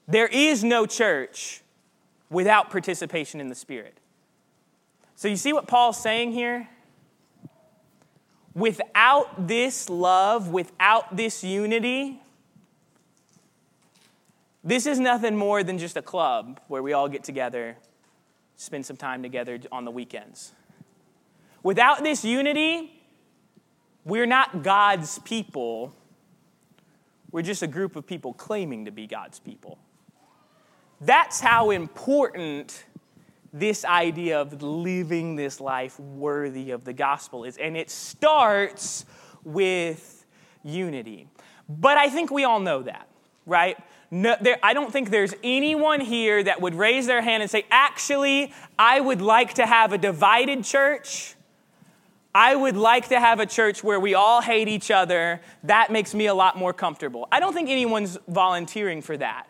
There 0.08 0.28
is 0.28 0.64
no 0.64 0.86
church 0.86 1.64
without 2.30 2.70
participation 2.70 3.42
in 3.42 3.50
the 3.50 3.56
Spirit. 3.56 3.98
So 5.18 5.28
you 5.28 5.36
see 5.36 5.52
what 5.52 5.66
Paul's 5.66 6.00
saying 6.00 6.32
here? 6.32 6.70
Without 8.54 9.48
this 9.48 9.90
love, 9.90 10.50
without 10.50 11.18
this 11.18 11.44
unity, 11.44 12.22
this 14.64 14.86
is 14.86 15.00
nothing 15.00 15.36
more 15.36 15.64
than 15.64 15.80
just 15.80 15.98
a 15.98 16.04
club 16.04 16.60
where 16.68 16.84
we 16.84 16.94
all 16.94 17.10
get 17.10 17.24
together, 17.24 17.78
spend 18.58 18.86
some 18.86 18.96
time 18.96 19.24
together 19.24 19.60
on 19.72 19.86
the 19.86 19.92
weekends. 19.92 20.52
Without 21.64 22.04
this 22.04 22.24
unity, 22.24 23.02
we're 24.06 24.28
not 24.28 24.62
God's 24.62 25.18
people. 25.20 25.96
We're 27.32 27.42
just 27.42 27.64
a 27.64 27.68
group 27.68 27.96
of 27.96 28.06
people 28.06 28.34
claiming 28.34 28.86
to 28.86 28.92
be 28.92 29.08
God's 29.08 29.40
people. 29.40 29.80
That's 31.02 31.40
how 31.40 31.72
important 31.72 32.86
this 33.60 33.86
idea 33.86 34.40
of 34.40 34.62
living 34.62 35.36
this 35.36 35.60
life 35.60 36.00
worthy 36.00 36.72
of 36.72 36.84
the 36.84 36.94
gospel 36.94 37.44
is. 37.44 37.58
And 37.58 37.78
it 37.78 37.90
starts 37.90 39.06
with 39.44 40.26
unity. 40.64 41.28
But 41.70 41.98
I 41.98 42.10
think 42.10 42.32
we 42.32 42.44
all 42.44 42.60
know 42.60 42.84
that, 42.84 43.08
right? 43.46 43.78
No, 44.10 44.36
there, 44.40 44.58
I 44.64 44.74
don't 44.74 44.92
think 44.92 45.10
there's 45.10 45.34
anyone 45.44 46.00
here 46.00 46.42
that 46.42 46.62
would 46.62 46.76
raise 46.76 47.08
their 47.08 47.22
hand 47.22 47.44
and 47.44 47.52
say, 47.52 47.66
actually, 47.70 48.54
I 48.80 49.00
would 49.00 49.22
like 49.22 49.56
to 49.56 49.66
have 49.66 49.92
a 49.92 49.98
divided 49.98 50.64
church. 50.64 51.36
I 52.34 52.56
would 52.56 52.78
like 52.78 53.10
to 53.10 53.20
have 53.20 53.40
a 53.40 53.46
church 53.46 53.84
where 53.84 54.00
we 54.00 54.14
all 54.14 54.42
hate 54.42 54.68
each 54.68 54.92
other. 54.92 55.42
That 55.64 55.92
makes 55.92 56.14
me 56.14 56.28
a 56.28 56.34
lot 56.34 56.56
more 56.58 56.72
comfortable. 56.72 57.28
I 57.32 57.40
don't 57.40 57.54
think 57.54 57.70
anyone's 57.70 58.18
volunteering 58.28 59.02
for 59.02 59.18
that. 59.18 59.48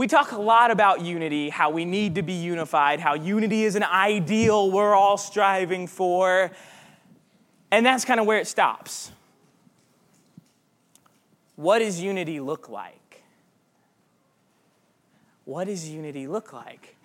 We 0.00 0.06
talk 0.06 0.32
a 0.32 0.40
lot 0.40 0.70
about 0.70 1.02
unity, 1.02 1.50
how 1.50 1.68
we 1.68 1.84
need 1.84 2.14
to 2.14 2.22
be 2.22 2.32
unified, 2.32 3.00
how 3.00 3.12
unity 3.12 3.64
is 3.64 3.76
an 3.76 3.82
ideal 3.82 4.70
we're 4.70 4.94
all 4.94 5.18
striving 5.18 5.86
for. 5.86 6.52
And 7.70 7.84
that's 7.84 8.06
kind 8.06 8.18
of 8.18 8.24
where 8.24 8.38
it 8.38 8.46
stops. 8.46 9.12
What 11.54 11.80
does 11.80 12.00
unity 12.00 12.40
look 12.40 12.70
like? 12.70 13.22
what 15.44 15.66
does 15.66 15.86
unity 15.86 16.26
look 16.26 16.54
like? 16.54 16.96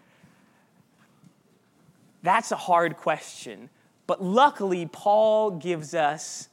That's 2.24 2.54
a 2.54 2.56
hard 2.56 2.96
question. 2.96 3.70
But 4.08 4.24
luckily, 4.24 4.86
Paul 4.86 5.52
gives 5.52 5.94
us 5.94 6.48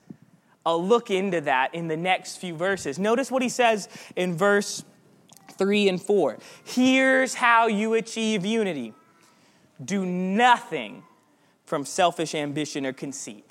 a 0.67 0.77
look 0.77 1.09
into 1.09 1.41
that 1.43 1.73
in 1.73 1.87
the 1.87 1.97
next 1.97 2.39
few 2.39 2.57
verses. 2.57 2.99
Notice 2.99 3.31
what 3.31 3.43
he 3.43 3.49
says 3.49 3.89
in 4.17 4.35
verse 4.37 4.83
3 5.53 5.89
and 5.89 6.01
4. 6.01 6.39
Here's 6.65 7.35
how 7.35 7.67
you 7.67 7.95
achieve 7.95 8.45
unity 8.45 8.95
do 9.83 10.07
nothing 10.07 11.03
from 11.65 11.85
selfish 11.85 12.35
ambition 12.35 12.87
or 12.87 12.93
conceit, 12.93 13.51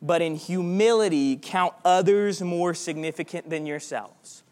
but 0.00 0.22
in 0.22 0.36
humility 0.36 1.38
count 1.40 1.74
others 1.84 2.40
more 2.40 2.72
significant 2.72 3.50
than 3.50 3.66
yourselves. 3.66 4.42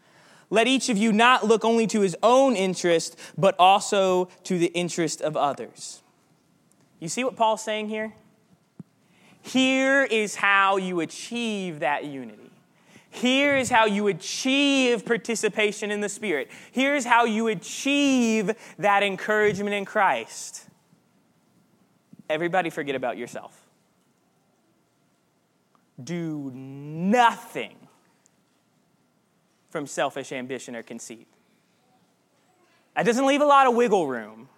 Let 0.49 0.67
each 0.67 0.89
of 0.89 0.97
you 0.97 1.11
not 1.11 1.45
look 1.45 1.65
only 1.65 1.87
to 1.87 2.01
his 2.01 2.15
own 2.21 2.55
interest, 2.55 3.17
but 3.37 3.55
also 3.57 4.25
to 4.43 4.59
the 4.59 4.67
interest 4.67 5.21
of 5.21 5.35
others. 5.35 6.03
You 6.99 7.09
see 7.09 7.23
what 7.23 7.35
Paul's 7.35 7.63
saying 7.63 7.89
here? 7.89 8.13
Here 9.41 10.03
is 10.03 10.35
how 10.35 10.77
you 10.77 11.01
achieve 11.01 11.79
that 11.79 12.05
unity. 12.05 12.44
Here 13.15 13.55
is 13.55 13.69
how 13.69 13.85
you 13.85 14.07
achieve 14.07 15.05
participation 15.05 15.89
in 15.89 16.01
the 16.01 16.09
Spirit. 16.09 16.51
Here's 16.73 17.05
how 17.05 17.23
you 17.23 17.47
achieve 17.47 18.51
that 18.77 19.03
encouragement 19.03 19.73
in 19.73 19.85
Christ. 19.85 20.67
Everybody 22.29 22.69
forget 22.69 22.93
about 22.93 23.17
yourself. 23.17 23.57
Do 26.03 26.51
nothing 26.53 27.77
from 29.69 29.87
selfish 29.87 30.33
ambition 30.33 30.75
or 30.75 30.83
conceit. 30.83 31.27
That 32.97 33.05
doesn't 33.05 33.25
leave 33.25 33.41
a 33.41 33.45
lot 33.45 33.65
of 33.65 33.75
wiggle 33.75 34.07
room. 34.07 34.49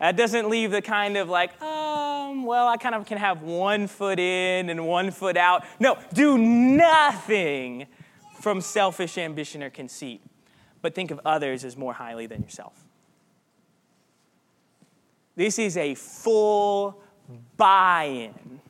That 0.00 0.16
doesn't 0.16 0.50
leave 0.50 0.70
the 0.70 0.82
kind 0.82 1.16
of 1.16 1.30
like, 1.30 1.52
oh, 1.62 2.03
um, 2.30 2.44
well, 2.44 2.68
I 2.68 2.76
kind 2.76 2.94
of 2.94 3.06
can 3.06 3.18
have 3.18 3.42
one 3.42 3.86
foot 3.86 4.18
in 4.18 4.70
and 4.70 4.86
one 4.86 5.10
foot 5.10 5.36
out. 5.36 5.64
No, 5.78 5.98
do 6.12 6.38
nothing 6.38 7.86
from 8.40 8.60
selfish 8.60 9.18
ambition 9.18 9.62
or 9.62 9.70
conceit, 9.70 10.20
but 10.82 10.94
think 10.94 11.10
of 11.10 11.20
others 11.24 11.64
as 11.64 11.76
more 11.76 11.92
highly 11.92 12.26
than 12.26 12.42
yourself. 12.42 12.84
This 15.36 15.58
is 15.58 15.76
a 15.76 15.94
full 15.94 17.02
buy 17.56 18.04
in 18.04 18.60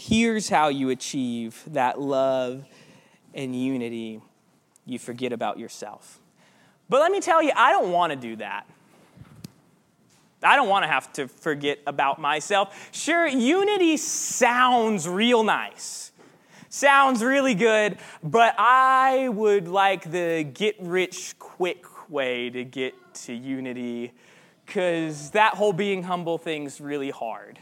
Here's 0.00 0.48
how 0.48 0.68
you 0.68 0.90
achieve 0.90 1.60
that 1.66 2.00
love 2.00 2.64
and 3.34 3.54
unity. 3.60 4.20
You 4.86 4.96
forget 4.96 5.32
about 5.32 5.58
yourself. 5.58 6.20
But 6.88 7.00
let 7.00 7.10
me 7.10 7.20
tell 7.20 7.42
you, 7.42 7.50
I 7.56 7.72
don't 7.72 7.90
want 7.90 8.12
to 8.12 8.16
do 8.16 8.36
that. 8.36 8.64
I 10.42 10.56
don't 10.56 10.68
want 10.68 10.84
to 10.84 10.88
have 10.88 11.12
to 11.14 11.28
forget 11.28 11.80
about 11.86 12.20
myself. 12.20 12.90
Sure, 12.92 13.26
unity 13.26 13.96
sounds 13.96 15.08
real 15.08 15.42
nice, 15.42 16.12
sounds 16.68 17.24
really 17.24 17.54
good, 17.54 17.98
but 18.22 18.54
I 18.58 19.28
would 19.28 19.68
like 19.68 20.10
the 20.10 20.44
get 20.44 20.76
rich 20.80 21.34
quick 21.38 21.84
way 22.08 22.50
to 22.50 22.64
get 22.64 22.94
to 23.14 23.32
unity 23.32 24.12
because 24.64 25.30
that 25.30 25.54
whole 25.54 25.72
being 25.72 26.02
humble 26.02 26.38
thing's 26.38 26.80
really 26.80 27.10
hard. 27.10 27.58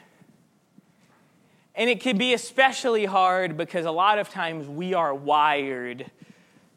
And 1.77 1.91
it 1.91 2.01
can 2.01 2.17
be 2.17 2.33
especially 2.33 3.05
hard 3.05 3.57
because 3.57 3.85
a 3.85 3.91
lot 3.91 4.19
of 4.19 4.31
times 4.31 4.67
we 4.67 4.95
are 4.95 5.15
wired 5.15 6.11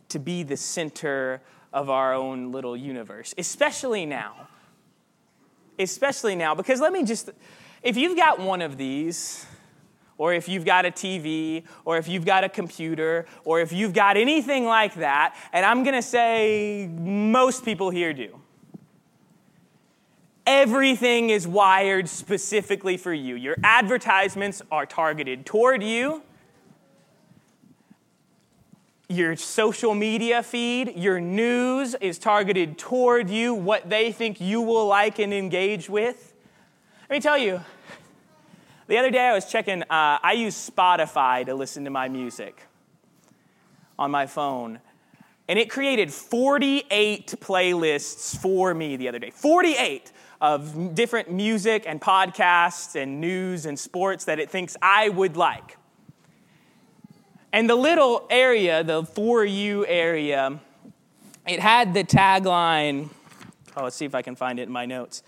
to 0.09 0.19
be 0.19 0.43
the 0.43 0.57
center 0.57 1.41
of 1.71 1.89
our 1.89 2.13
own 2.13 2.51
little 2.51 2.75
universe, 2.75 3.33
especially 3.37 4.05
now. 4.05 4.48
Especially 5.79 6.35
now, 6.35 6.53
because 6.53 6.81
let 6.81 6.91
me 6.91 7.03
just, 7.03 7.29
if 7.81 7.95
you've 7.95 8.17
got 8.17 8.37
one 8.39 8.61
of 8.61 8.77
these, 8.77 9.45
or 10.17 10.33
if 10.33 10.49
you've 10.49 10.65
got 10.65 10.85
a 10.85 10.91
TV, 10.91 11.63
or 11.85 11.97
if 11.97 12.09
you've 12.09 12.25
got 12.25 12.43
a 12.43 12.49
computer, 12.49 13.25
or 13.45 13.61
if 13.61 13.71
you've 13.71 13.93
got 13.93 14.17
anything 14.17 14.65
like 14.65 14.95
that, 14.95 15.35
and 15.53 15.65
I'm 15.65 15.85
gonna 15.85 16.01
say 16.01 16.89
most 16.91 17.63
people 17.63 17.89
here 17.89 18.11
do. 18.13 18.37
Everything 20.45 21.29
is 21.29 21.47
wired 21.47 22.09
specifically 22.09 22.97
for 22.97 23.13
you. 23.13 23.35
Your 23.35 23.55
advertisements 23.63 24.61
are 24.69 24.85
targeted 24.85 25.45
toward 25.45 25.81
you. 25.81 26.23
Your 29.09 29.35
social 29.35 29.95
media 29.95 30.43
feed, 30.43 30.95
your 30.95 31.19
news 31.19 31.95
is 31.95 32.19
targeted 32.19 32.77
toward 32.77 33.27
you, 33.27 33.55
what 33.55 33.89
they 33.89 34.11
think 34.11 34.39
you 34.39 34.61
will 34.61 34.85
like 34.85 35.17
and 35.17 35.33
engage 35.33 35.89
with. 35.89 36.31
Let 37.09 37.15
me 37.15 37.19
tell 37.19 37.37
you, 37.37 37.59
the 38.85 38.99
other 38.99 39.09
day 39.09 39.27
I 39.27 39.33
was 39.33 39.49
checking, 39.49 39.81
uh, 39.81 40.19
I 40.21 40.33
use 40.33 40.69
Spotify 40.69 41.43
to 41.47 41.55
listen 41.55 41.85
to 41.85 41.89
my 41.89 42.07
music 42.07 42.61
on 43.97 44.11
my 44.11 44.27
phone. 44.27 44.79
And 45.47 45.57
it 45.57 45.71
created 45.71 46.13
48 46.13 47.33
playlists 47.39 48.37
for 48.37 48.75
me 48.75 48.95
the 48.95 49.07
other 49.07 49.17
day. 49.17 49.31
48 49.31 50.11
of 50.39 50.93
different 50.93 51.31
music 51.31 51.85
and 51.87 51.99
podcasts 51.99 52.95
and 52.95 53.19
news 53.19 53.65
and 53.65 53.77
sports 53.77 54.25
that 54.25 54.39
it 54.39 54.51
thinks 54.51 54.77
I 54.83 55.09
would 55.09 55.35
like. 55.35 55.78
And 57.51 57.69
the 57.69 57.75
little 57.75 58.27
area, 58.29 58.83
the 58.83 59.03
for 59.03 59.43
you 59.43 59.85
area, 59.85 60.59
it 61.47 61.59
had 61.59 61.93
the 61.93 62.03
tagline. 62.03 63.09
Oh, 63.75 63.83
let's 63.83 63.95
see 63.95 64.05
if 64.05 64.13
I 64.13 64.21
can 64.21 64.35
find 64.35 64.59
it 64.59 64.63
in 64.63 64.71
my 64.71 64.85
notes. 64.85 65.23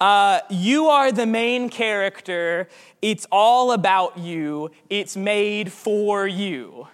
Uh, 0.00 0.40
you 0.50 0.86
are 0.86 1.12
the 1.12 1.26
main 1.26 1.68
character. 1.68 2.68
It's 3.00 3.26
all 3.30 3.70
about 3.70 4.18
you. 4.18 4.72
It's 4.90 5.16
made 5.16 5.70
for 5.70 6.26
you. 6.26 6.88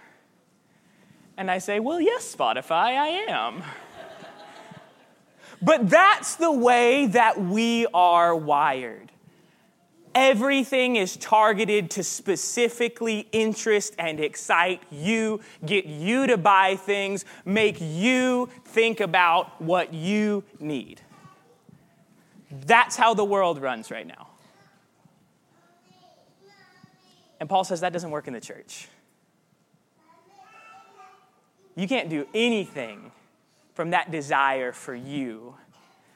And 1.39 1.51
I 1.51 1.59
say, 1.59 1.81
Well, 1.81 2.01
yes, 2.01 2.35
Spotify, 2.37 2.99
I 2.99 3.09
am. 3.31 3.63
but 5.63 5.89
that's 5.89 6.35
the 6.35 6.53
way 6.53 7.07
that 7.07 7.41
we 7.41 7.87
are 7.95 8.37
wired. 8.37 9.11
Everything 10.21 10.97
is 10.97 11.17
targeted 11.17 11.93
to 11.93 12.03
specifically 12.03 13.29
interest 13.31 13.95
and 14.01 14.19
excite 14.19 14.83
you, 14.91 15.41
get 15.65 15.87
you 15.87 16.27
to 16.27 16.37
buy 16.37 16.75
things, 16.75 17.25
make 17.45 17.81
you 17.81 18.51
think 18.65 18.99
about 18.99 19.63
what 19.63 19.95
you 19.95 20.43
need. 20.59 21.01
That's 22.51 22.97
how 22.97 23.15
the 23.15 23.25
world 23.25 23.63
runs 23.63 23.93
right 23.93 24.09
now. 24.09 24.27
And 27.39 27.49
Paul 27.49 27.63
says 27.63 27.83
that 27.83 27.93
doesn't 27.93 28.11
work 28.11 28.27
in 28.27 28.35
the 28.35 28.41
church. 28.41 28.89
You 31.77 31.87
can't 31.87 32.09
do 32.09 32.27
anything 32.35 33.13
from 33.73 33.91
that 33.91 34.11
desire 34.11 34.73
for 34.73 34.97
you, 34.97 35.55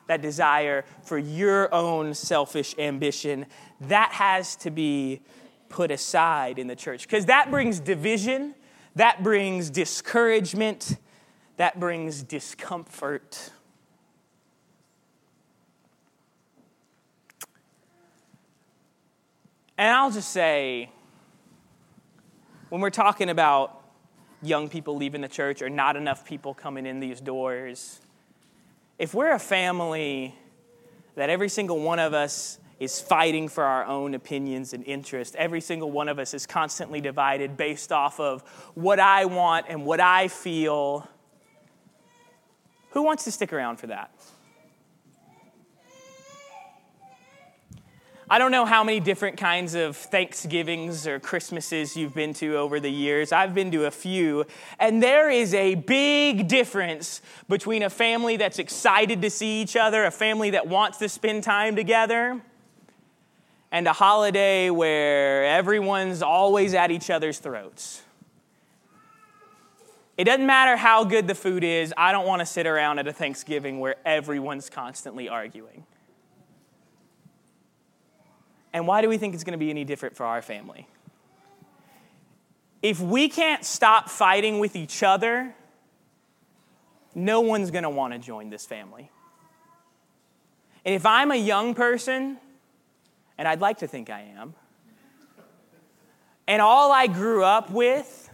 that 0.06 0.22
desire 0.22 0.84
for 1.02 1.18
your 1.18 1.72
own 1.74 2.14
selfish 2.14 2.74
ambition. 2.78 3.46
That 3.80 4.12
has 4.12 4.56
to 4.56 4.70
be 4.70 5.20
put 5.68 5.90
aside 5.90 6.58
in 6.58 6.66
the 6.66 6.76
church 6.76 7.02
because 7.06 7.26
that 7.26 7.50
brings 7.50 7.80
division, 7.80 8.54
that 8.96 9.22
brings 9.22 9.70
discouragement, 9.70 10.96
that 11.56 11.80
brings 11.80 12.22
discomfort. 12.22 13.50
And 19.78 19.88
I'll 19.88 20.10
just 20.10 20.30
say, 20.30 20.90
when 22.68 22.80
we're 22.80 22.90
talking 22.90 23.30
about 23.30 23.82
young 24.42 24.68
people 24.68 24.96
leaving 24.96 25.20
the 25.20 25.28
church 25.28 25.62
or 25.62 25.70
not 25.70 25.96
enough 25.96 26.24
people 26.24 26.52
coming 26.52 26.84
in 26.84 27.00
these 27.00 27.20
doors. 27.20 28.00
If 29.02 29.14
we're 29.14 29.32
a 29.32 29.38
family 29.40 30.32
that 31.16 31.28
every 31.28 31.48
single 31.48 31.80
one 31.80 31.98
of 31.98 32.14
us 32.14 32.60
is 32.78 33.00
fighting 33.00 33.48
for 33.48 33.64
our 33.64 33.84
own 33.84 34.14
opinions 34.14 34.74
and 34.74 34.84
interests, 34.84 35.34
every 35.36 35.60
single 35.60 35.90
one 35.90 36.08
of 36.08 36.20
us 36.20 36.34
is 36.34 36.46
constantly 36.46 37.00
divided 37.00 37.56
based 37.56 37.90
off 37.90 38.20
of 38.20 38.42
what 38.76 39.00
I 39.00 39.24
want 39.24 39.66
and 39.68 39.84
what 39.84 39.98
I 39.98 40.28
feel, 40.28 41.08
who 42.90 43.02
wants 43.02 43.24
to 43.24 43.32
stick 43.32 43.52
around 43.52 43.78
for 43.78 43.88
that? 43.88 44.14
I 48.32 48.38
don't 48.38 48.50
know 48.50 48.64
how 48.64 48.82
many 48.82 48.98
different 48.98 49.36
kinds 49.36 49.74
of 49.74 49.94
Thanksgivings 49.94 51.06
or 51.06 51.20
Christmases 51.20 51.98
you've 51.98 52.14
been 52.14 52.32
to 52.36 52.56
over 52.56 52.80
the 52.80 52.90
years. 52.90 53.30
I've 53.30 53.54
been 53.54 53.70
to 53.72 53.84
a 53.84 53.90
few, 53.90 54.46
and 54.78 55.02
there 55.02 55.28
is 55.28 55.52
a 55.52 55.74
big 55.74 56.48
difference 56.48 57.20
between 57.46 57.82
a 57.82 57.90
family 57.90 58.38
that's 58.38 58.58
excited 58.58 59.20
to 59.20 59.28
see 59.28 59.60
each 59.60 59.76
other, 59.76 60.06
a 60.06 60.10
family 60.10 60.48
that 60.48 60.66
wants 60.66 60.96
to 61.00 61.10
spend 61.10 61.44
time 61.44 61.76
together, 61.76 62.40
and 63.70 63.86
a 63.86 63.92
holiday 63.92 64.70
where 64.70 65.44
everyone's 65.44 66.22
always 66.22 66.72
at 66.72 66.90
each 66.90 67.10
other's 67.10 67.38
throats. 67.38 68.00
It 70.16 70.24
doesn't 70.24 70.46
matter 70.46 70.78
how 70.78 71.04
good 71.04 71.28
the 71.28 71.34
food 71.34 71.64
is, 71.64 71.92
I 71.98 72.12
don't 72.12 72.26
want 72.26 72.40
to 72.40 72.46
sit 72.46 72.66
around 72.66 72.98
at 72.98 73.06
a 73.06 73.12
Thanksgiving 73.12 73.78
where 73.78 73.96
everyone's 74.06 74.70
constantly 74.70 75.28
arguing. 75.28 75.84
And 78.72 78.86
why 78.86 79.02
do 79.02 79.08
we 79.08 79.18
think 79.18 79.34
it's 79.34 79.44
going 79.44 79.52
to 79.52 79.58
be 79.58 79.70
any 79.70 79.84
different 79.84 80.16
for 80.16 80.24
our 80.24 80.42
family? 80.42 80.88
If 82.82 83.00
we 83.00 83.28
can't 83.28 83.64
stop 83.64 84.08
fighting 84.08 84.58
with 84.58 84.74
each 84.74 85.02
other, 85.02 85.54
no 87.14 87.40
one's 87.40 87.70
going 87.70 87.84
to 87.84 87.90
want 87.90 88.12
to 88.12 88.18
join 88.18 88.50
this 88.50 88.66
family. 88.66 89.10
And 90.84 90.94
if 90.94 91.06
I'm 91.06 91.30
a 91.30 91.36
young 91.36 91.74
person, 91.74 92.38
and 93.38 93.46
I'd 93.46 93.60
like 93.60 93.78
to 93.78 93.86
think 93.86 94.10
I 94.10 94.32
am, 94.36 94.54
and 96.48 96.60
all 96.60 96.90
I 96.90 97.06
grew 97.06 97.44
up 97.44 97.70
with 97.70 98.30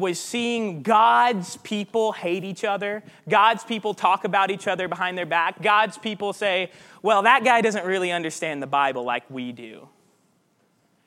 was 0.00 0.18
seeing 0.18 0.82
God's 0.82 1.56
people 1.58 2.12
hate 2.12 2.42
each 2.42 2.64
other, 2.64 3.02
God's 3.28 3.62
people 3.62 3.94
talk 3.94 4.24
about 4.24 4.50
each 4.50 4.66
other 4.66 4.88
behind 4.88 5.16
their 5.16 5.26
back, 5.26 5.62
God's 5.62 5.98
people 5.98 6.32
say, 6.32 6.70
well, 7.02 7.22
that 7.22 7.44
guy 7.44 7.60
doesn't 7.60 7.84
really 7.84 8.10
understand 8.10 8.62
the 8.62 8.66
Bible 8.66 9.04
like 9.04 9.30
we 9.30 9.52
do. 9.52 9.88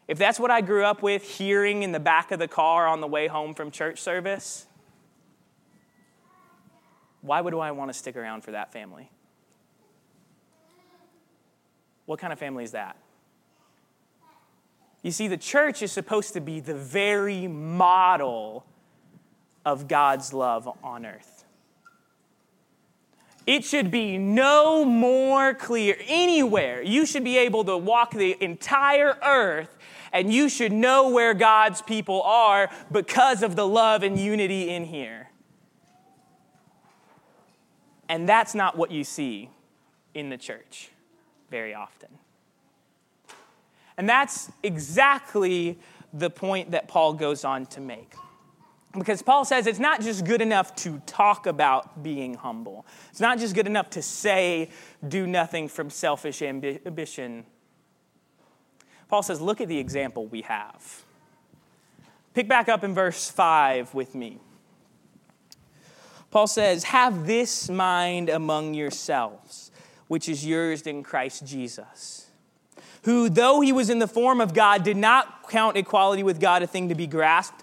If 0.08 0.18
that's 0.18 0.40
what 0.40 0.52
I 0.52 0.62
grew 0.62 0.86
up 0.86 1.02
with, 1.02 1.24
hearing 1.24 1.84
in 1.84 1.92
the 1.92 2.00
back 2.00 2.32
of 2.32 2.40
the 2.40 2.48
car 2.48 2.88
on 2.88 3.02
the 3.02 3.08
way 3.08 3.28
home 3.28 3.54
from 3.54 3.72
church 3.72 4.00
service, 4.00 4.66
why 7.22 7.42
would 7.42 7.54
I 7.54 7.72
want 7.72 7.90
to 7.90 7.98
stick 7.98 8.16
around 8.16 8.42
for 8.42 8.52
that 8.52 8.72
family? 8.74 9.10
What 12.06 12.20
kind 12.20 12.34
of 12.34 12.40
family 12.40 12.66
is 12.66 12.72
that? 12.72 12.98
You 15.04 15.12
see, 15.12 15.28
the 15.28 15.38
church 15.38 15.82
is 15.82 15.92
supposed 15.92 16.34
to 16.34 16.42
be 16.42 16.60
the 16.60 16.76
very 16.76 17.48
model 17.48 18.66
of 19.66 19.88
God's 19.88 20.34
love 20.34 20.70
on 20.84 21.06
earth. 21.06 21.46
It 23.46 23.66
should 23.66 23.92
be 23.92 24.18
no 24.18 24.86
more 24.86 25.54
clear 25.54 25.98
anywhere. 26.08 26.82
You 26.82 27.06
should 27.06 27.24
be 27.24 27.38
able 27.38 27.66
to 27.66 27.78
walk 27.78 28.12
the 28.12 28.42
entire 28.42 29.18
earth 29.26 29.78
and 30.14 30.32
you 30.32 30.48
should 30.48 30.72
know 30.72 31.10
where 31.10 31.34
God's 31.34 31.82
people 31.82 32.22
are 32.22 32.70
because 32.92 33.44
of 33.44 33.56
the 33.56 33.68
love 33.68 34.04
and 34.04 34.18
unity 34.18 34.70
in 34.70 34.86
here. 34.86 35.30
And 38.08 38.30
that's 38.30 38.54
not 38.54 38.78
what 38.78 38.92
you 38.92 39.04
see 39.04 39.50
in 40.14 40.30
the 40.30 40.38
church 40.38 40.90
very 41.50 41.74
often. 41.74 42.10
And 43.98 44.08
that's 44.08 44.52
exactly 44.62 45.80
the 46.14 46.30
point 46.30 46.72
that 46.72 46.88
Paul 46.88 47.14
goes 47.14 47.44
on 47.44 47.66
to 47.68 47.82
make. 47.82 48.14
Because 48.98 49.24
Paul 49.24 49.44
says 49.44 49.66
it's 49.66 49.80
not 49.80 50.02
just 50.02 50.24
good 50.24 50.42
enough 50.42 50.76
to 50.78 51.02
talk 51.06 51.48
about 51.48 52.04
being 52.04 52.36
humble. 52.36 52.86
It's 53.10 53.20
not 53.20 53.40
just 53.40 53.56
good 53.56 53.66
enough 53.66 53.90
to 53.92 54.02
say, 54.02 54.70
do 55.08 55.26
nothing 55.26 55.68
from 55.68 55.90
selfish 55.90 56.42
ambition. 56.44 57.46
Paul 59.08 59.24
says, 59.24 59.42
look 59.42 59.62
at 59.62 59.68
the 59.68 59.80
example 59.80 60.28
we 60.28 60.42
have. 60.42 61.04
Pick 62.34 62.48
back 62.48 62.70
up 62.70 62.84
in 62.84 62.94
verse 62.94 63.30
5 63.30 63.94
with 63.94 64.14
me. 64.14 64.40
Paul 66.32 66.48
says, 66.48 66.86
Have 66.86 67.28
this 67.28 67.70
mind 67.70 68.28
among 68.28 68.74
yourselves, 68.74 69.70
which 70.08 70.28
is 70.28 70.44
yours 70.44 70.82
in 70.82 71.04
Christ 71.04 71.46
Jesus, 71.46 72.32
who, 73.04 73.30
though 73.30 73.62
he 73.62 73.72
was 73.72 73.92
in 73.92 74.00
the 74.00 74.08
form 74.08 74.42
of 74.42 74.56
God, 74.56 74.84
did 74.84 74.98
not 74.98 75.48
count 75.48 75.78
equality 75.78 76.24
with 76.24 76.40
God 76.40 76.64
a 76.64 76.68
thing 76.68 76.90
to 76.90 76.96
be 76.96 77.06
grasped 77.06 77.63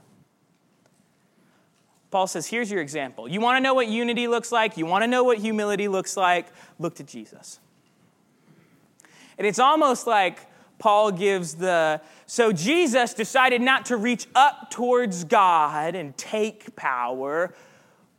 Paul 2.11 2.27
says, 2.27 2.45
here's 2.45 2.69
your 2.69 2.81
example. 2.81 3.27
You 3.27 3.39
want 3.39 3.57
to 3.57 3.61
know 3.61 3.73
what 3.73 3.87
unity 3.87 4.27
looks 4.27 4.51
like? 4.51 4.77
You 4.77 4.85
want 4.85 5.03
to 5.03 5.07
know 5.07 5.23
what 5.23 5.37
humility 5.37 5.87
looks 5.87 6.17
like? 6.17 6.47
Look 6.77 6.95
to 6.95 7.03
Jesus. 7.03 7.59
And 9.37 9.47
it's 9.47 9.59
almost 9.59 10.05
like 10.05 10.39
Paul 10.77 11.11
gives 11.11 11.55
the 11.55 12.01
so 12.25 12.51
Jesus 12.51 13.13
decided 13.13 13.61
not 13.61 13.85
to 13.87 13.97
reach 13.97 14.27
up 14.35 14.69
towards 14.71 15.23
God 15.23 15.95
and 15.95 16.15
take 16.17 16.75
power, 16.75 17.53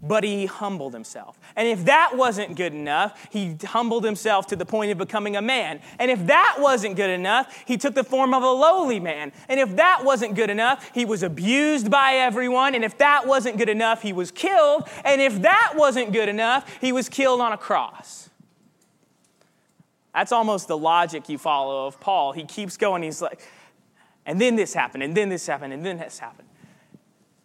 but 0.02 0.24
he 0.24 0.46
humbled 0.46 0.92
himself. 0.92 1.38
And 1.54 1.68
if 1.68 1.84
that 1.84 2.16
wasn't 2.16 2.56
good 2.56 2.74
enough, 2.74 3.28
he 3.30 3.56
humbled 3.62 4.04
himself 4.04 4.48
to 4.48 4.56
the 4.56 4.66
point 4.66 4.90
of 4.90 4.98
becoming 4.98 5.36
a 5.36 5.42
man. 5.42 5.80
And 6.00 6.10
if 6.10 6.26
that 6.26 6.56
wasn't 6.58 6.96
good 6.96 7.10
enough, 7.10 7.62
he 7.66 7.76
took 7.76 7.94
the 7.94 8.02
form 8.02 8.34
of 8.34 8.42
a 8.42 8.50
lowly 8.50 8.98
man. 8.98 9.32
And 9.48 9.60
if 9.60 9.76
that 9.76 10.04
wasn't 10.04 10.34
good 10.34 10.50
enough, 10.50 10.90
he 10.92 11.04
was 11.04 11.22
abused 11.22 11.90
by 11.90 12.14
everyone. 12.14 12.74
And 12.74 12.84
if 12.84 12.98
that 12.98 13.26
wasn't 13.26 13.58
good 13.58 13.68
enough, 13.68 14.02
he 14.02 14.12
was 14.12 14.32
killed. 14.32 14.88
And 15.04 15.20
if 15.20 15.42
that 15.42 15.74
wasn't 15.76 16.12
good 16.12 16.28
enough, 16.28 16.68
he 16.80 16.90
was 16.90 17.08
killed 17.08 17.40
on 17.40 17.52
a 17.52 17.58
cross. 17.58 18.28
That's 20.12 20.32
almost 20.32 20.68
the 20.68 20.76
logic 20.76 21.28
you 21.28 21.38
follow 21.38 21.86
of 21.86 22.00
Paul. 22.00 22.32
He 22.32 22.44
keeps 22.44 22.76
going, 22.76 23.02
he's 23.02 23.22
like, 23.22 23.40
and 24.26 24.40
then 24.40 24.56
this 24.56 24.74
happened, 24.74 25.02
and 25.02 25.16
then 25.16 25.28
this 25.28 25.46
happened, 25.46 25.72
and 25.72 25.84
then 25.84 25.98
this 25.98 26.18
happened. 26.18 26.48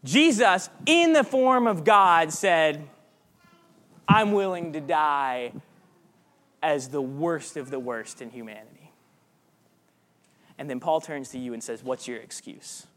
Jesus, 0.04 0.70
in 0.86 1.14
the 1.14 1.24
form 1.24 1.68
of 1.68 1.84
God, 1.84 2.32
said, 2.32 2.88
I'm 4.08 4.32
willing 4.32 4.74
to 4.74 4.82
die 4.82 5.52
as 6.64 6.90
the 6.90 7.02
worst 7.02 7.58
of 7.58 7.70
the 7.70 7.80
worst 7.80 8.22
in 8.22 8.30
humanity. 8.30 8.92
And 10.58 10.70
then 10.70 10.80
Paul 10.80 11.02
turns 11.02 11.30
to 11.30 11.40
you 11.40 11.54
and 11.54 11.64
says, 11.64 11.84
What's 11.84 12.08
your 12.08 12.18
excuse? 12.18 12.88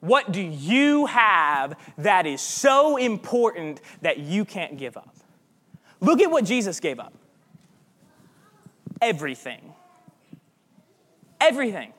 What 0.00 0.30
do 0.30 0.40
you 0.40 1.06
have 1.06 1.76
that 1.98 2.26
is 2.26 2.40
so 2.40 2.96
important 2.96 3.80
that 4.02 4.18
you 4.18 4.44
can't 4.44 4.78
give 4.78 4.96
up? 4.96 5.16
Look 6.00 6.20
at 6.20 6.30
what 6.30 6.44
Jesus 6.44 6.78
gave 6.78 7.00
up 7.00 7.12
everything. 9.00 9.74
Everything. 11.40 11.92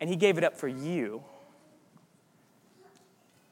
And 0.00 0.08
he 0.08 0.16
gave 0.16 0.38
it 0.38 0.44
up 0.44 0.56
for 0.56 0.68
you. 0.68 1.22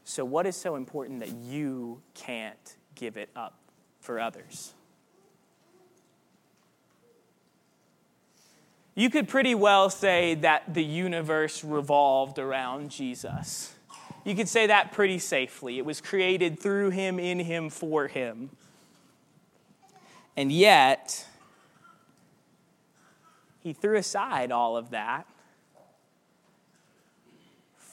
So, 0.04 0.24
what 0.24 0.46
is 0.46 0.56
so 0.56 0.76
important 0.76 1.20
that 1.20 1.32
you 1.32 2.00
can't 2.14 2.76
give 2.94 3.18
it 3.18 3.28
up 3.36 3.58
for 4.00 4.18
others? 4.18 4.72
You 8.94 9.10
could 9.10 9.28
pretty 9.28 9.54
well 9.54 9.90
say 9.90 10.34
that 10.36 10.74
the 10.74 10.82
universe 10.82 11.62
revolved 11.62 12.38
around 12.38 12.90
Jesus. 12.90 13.74
You 14.24 14.34
could 14.34 14.48
say 14.48 14.66
that 14.66 14.92
pretty 14.92 15.18
safely. 15.18 15.78
It 15.78 15.84
was 15.84 16.00
created 16.00 16.58
through 16.58 16.90
him, 16.90 17.20
in 17.20 17.38
him, 17.38 17.70
for 17.70 18.08
him. 18.08 18.50
And 20.36 20.50
yet, 20.50 21.26
he 23.60 23.72
threw 23.72 23.98
aside 23.98 24.50
all 24.50 24.76
of 24.76 24.90
that 24.90 25.26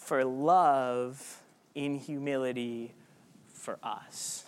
for 0.05 0.23
love 0.23 1.41
in 1.73 1.95
humility 1.95 2.93
for 3.53 3.77
us. 3.83 4.45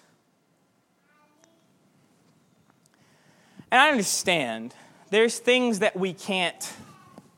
And 3.71 3.81
I 3.81 3.89
understand 3.89 4.73
there's 5.09 5.39
things 5.39 5.79
that 5.79 5.97
we 5.97 6.13
can't 6.13 6.73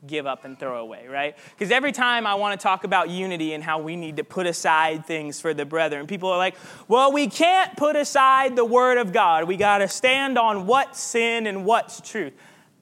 give 0.06 0.26
up 0.26 0.44
and 0.44 0.58
throw 0.58 0.80
away, 0.80 1.06
right? 1.08 1.36
Because 1.50 1.70
every 1.70 1.92
time 1.92 2.26
I 2.26 2.34
want 2.34 2.58
to 2.58 2.62
talk 2.62 2.84
about 2.84 3.10
unity 3.10 3.52
and 3.52 3.62
how 3.62 3.80
we 3.80 3.96
need 3.96 4.16
to 4.16 4.24
put 4.24 4.46
aside 4.46 5.04
things 5.06 5.40
for 5.40 5.52
the 5.52 5.66
brethren, 5.66 6.06
people 6.06 6.30
are 6.30 6.38
like, 6.38 6.54
well, 6.88 7.12
we 7.12 7.26
can't 7.26 7.76
put 7.76 7.96
aside 7.96 8.56
the 8.56 8.64
word 8.64 8.98
of 8.98 9.12
God. 9.12 9.44
We 9.44 9.56
got 9.56 9.78
to 9.78 9.88
stand 9.88 10.38
on 10.38 10.66
what's 10.66 11.00
sin 11.00 11.46
and 11.46 11.64
what's 11.64 12.00
truth. 12.00 12.32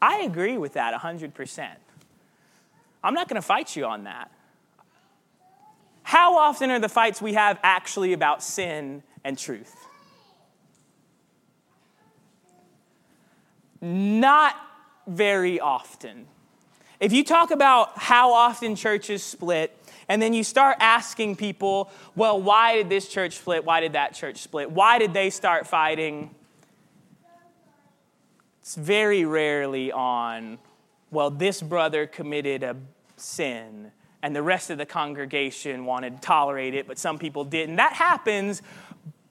I 0.01 0.21
agree 0.21 0.59
with 0.59 0.75
that 0.75 0.95
100%. 0.95 1.69
I'm 3.03 3.15
not 3.15 3.29
going 3.29 3.41
to 3.41 3.47
fight 3.47 3.75
you 3.75 3.85
on 3.85 4.05
that. 4.05 4.31
How 6.09 6.39
often 6.39 6.71
are 6.71 6.79
the 6.79 6.89
fights 6.89 7.21
we 7.21 7.35
have 7.35 7.61
actually 7.63 8.15
about 8.15 8.43
sin 8.43 9.03
and 9.25 9.37
truth? 9.37 9.77
Not 13.83 14.57
very 15.07 15.61
often. 15.61 16.27
If 16.99 17.13
you 17.13 17.23
talk 17.25 17.51
about 17.51 17.99
how 17.99 18.33
often 18.33 18.75
churches 18.75 19.23
split, 19.23 19.77
and 20.09 20.23
then 20.23 20.33
you 20.33 20.45
start 20.45 20.79
asking 20.81 21.37
people, 21.37 21.91
well, 22.17 22.41
why 22.41 22.77
did 22.77 22.89
this 22.89 23.07
church 23.07 23.37
split? 23.37 23.67
Why 23.67 23.81
did 23.81 23.93
that 23.93 24.15
church 24.15 24.39
split? 24.39 24.71
Why 24.71 24.99
did 24.99 25.13
they 25.13 25.29
start 25.29 25.67
fighting? 25.67 26.35
It's 28.63 28.77
very 28.77 29.27
rarely 29.27 29.93
on, 29.93 30.57
well, 31.11 31.29
this 31.29 31.61
brother 31.61 32.07
committed 32.07 32.63
a 32.63 32.77
sin 33.19 33.93
and 34.29 34.37
the 34.37 34.43
rest 34.43 34.69
of 34.69 34.77
the 34.77 34.85
congregation 34.85 35.87
wanted 35.87 36.17
to 36.17 36.21
tolerate 36.21 36.75
it, 36.75 36.87
but 36.87 36.99
some 36.99 37.19
people 37.19 37.47
didn't. 37.47 37.77
That 37.77 37.95
happens, 37.95 38.61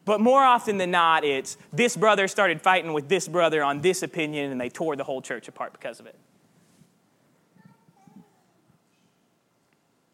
but 0.05 0.19
more 0.19 0.41
often 0.41 0.79
than 0.79 0.89
not, 0.89 1.23
it's 1.23 1.55
this 1.71 1.95
brother 1.95 2.27
started 2.27 2.63
fighting 2.63 2.93
with 2.93 3.07
this 3.07 3.27
brother 3.27 3.63
on 3.63 3.81
this 3.81 4.01
opinion, 4.01 4.51
and 4.51 4.59
they 4.59 4.69
tore 4.69 4.95
the 4.95 5.03
whole 5.03 5.21
church 5.21 5.47
apart 5.47 5.71
because 5.71 5.99
of 5.99 6.07
it. 6.07 6.15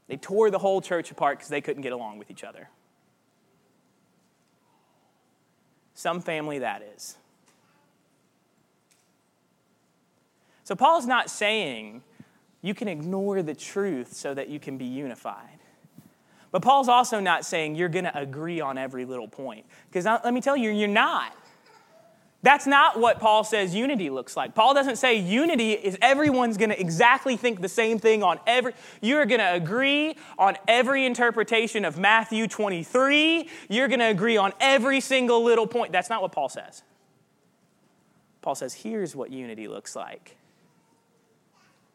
They 0.09 0.17
tore 0.17 0.51
the 0.51 0.59
whole 0.59 0.81
church 0.81 1.11
apart 1.11 1.37
because 1.37 1.47
they 1.47 1.61
couldn't 1.61 1.83
get 1.83 1.93
along 1.93 2.17
with 2.17 2.29
each 2.29 2.43
other. 2.43 2.67
Some 5.93 6.19
family 6.19 6.59
that 6.59 6.81
is. 6.81 7.15
So, 10.65 10.75
Paul's 10.75 11.05
not 11.05 11.29
saying 11.29 12.03
you 12.63 12.73
can 12.73 12.87
ignore 12.87 13.43
the 13.43 13.53
truth 13.53 14.13
so 14.13 14.33
that 14.33 14.49
you 14.49 14.59
can 14.59 14.77
be 14.77 14.85
unified. 14.85 15.59
But 16.51 16.61
Paul's 16.61 16.87
also 16.87 17.19
not 17.19 17.45
saying 17.45 17.75
you're 17.75 17.89
going 17.89 18.05
to 18.05 18.17
agree 18.17 18.61
on 18.61 18.77
every 18.77 19.05
little 19.05 19.27
point. 19.27 19.65
Because 19.89 20.05
let 20.05 20.33
me 20.33 20.41
tell 20.41 20.55
you, 20.55 20.71
you're 20.71 20.87
not. 20.87 21.35
That's 22.41 22.67
not 22.67 22.99
what 22.99 23.19
Paul 23.19 23.43
says 23.43 23.73
unity 23.73 24.09
looks 24.09 24.35
like. 24.35 24.53
Paul 24.53 24.73
doesn't 24.73 24.97
say 24.97 25.15
unity 25.15 25.71
is 25.73 25.97
everyone's 26.01 26.57
going 26.57 26.69
to 26.69 26.79
exactly 26.79 27.37
think 27.37 27.61
the 27.61 27.69
same 27.69 27.99
thing 27.99 28.21
on 28.21 28.37
every 28.45 28.73
you're 29.01 29.25
going 29.25 29.39
to 29.39 29.53
agree 29.53 30.17
on 30.37 30.57
every 30.67 31.05
interpretation 31.05 31.85
of 31.85 31.97
Matthew 31.97 32.47
23. 32.47 33.49
You're 33.69 33.87
going 33.87 34.01
to 34.01 34.09
agree 34.09 34.35
on 34.35 34.51
every 34.59 34.99
single 34.99 35.41
little 35.43 35.67
point. 35.67 35.93
That's 35.93 36.09
not 36.09 36.21
what 36.21 36.33
Paul 36.33 36.49
says. 36.49 36.83
Paul 38.41 38.55
says 38.55 38.73
here's 38.73 39.15
what 39.15 39.31
unity 39.31 39.69
looks 39.69 39.95
like 39.95 40.35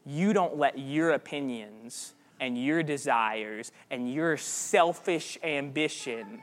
you 0.08 0.32
don't 0.32 0.56
let 0.56 0.78
your 0.78 1.10
opinions 1.10 2.14
and 2.40 2.56
your 2.56 2.82
desires 2.82 3.72
and 3.90 4.10
your 4.10 4.38
selfish 4.38 5.36
ambition 5.42 6.42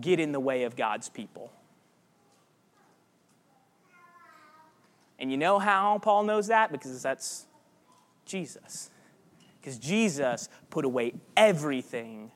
get 0.00 0.18
in 0.18 0.32
the 0.32 0.40
way 0.40 0.62
of 0.62 0.74
God's 0.74 1.10
people. 1.10 1.52
And 5.18 5.30
you 5.30 5.36
know 5.36 5.58
how 5.58 5.98
Paul 5.98 6.24
knows 6.24 6.46
that? 6.46 6.72
Because 6.72 7.02
that's 7.02 7.46
Jesus. 8.24 8.90
Because 9.60 9.78
Jesus 9.78 10.48
put 10.70 10.86
away 10.86 11.12
everything 11.36 12.30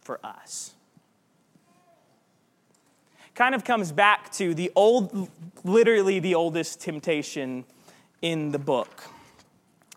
for 0.00 0.18
us. 0.24 0.72
Kind 3.34 3.54
of 3.54 3.62
comes 3.62 3.92
back 3.92 4.32
to 4.32 4.54
the 4.54 4.72
old, 4.74 5.28
literally 5.64 6.18
the 6.18 6.34
oldest 6.34 6.80
temptation 6.80 7.66
in 8.22 8.50
the 8.50 8.58
book 8.58 9.04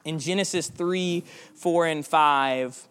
in 0.08 0.20
Genesis 0.20 0.70
3, 0.70 1.24
4, 1.56 1.86
and 1.86 2.06
5 2.06 2.88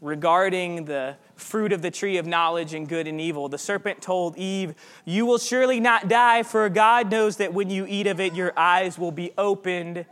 regarding 0.00 0.84
the 0.86 1.16
fruit 1.36 1.72
of 1.72 1.80
the 1.80 1.90
tree 1.90 2.18
of 2.18 2.26
knowledge 2.26 2.74
and 2.74 2.88
good 2.88 3.06
and 3.06 3.20
evil. 3.20 3.48
The 3.48 3.58
serpent 3.58 4.02
told 4.02 4.36
Eve, 4.36 4.74
You 5.04 5.24
will 5.24 5.38
surely 5.38 5.78
not 5.78 6.08
die, 6.08 6.42
for 6.42 6.68
God 6.68 7.10
knows 7.10 7.36
that 7.36 7.54
when 7.54 7.70
you 7.70 7.86
eat 7.88 8.06
of 8.08 8.20
it, 8.20 8.34
your 8.34 8.52
eyes 8.56 8.98
will 8.98 9.12
be 9.12 9.32
opened 9.38 10.04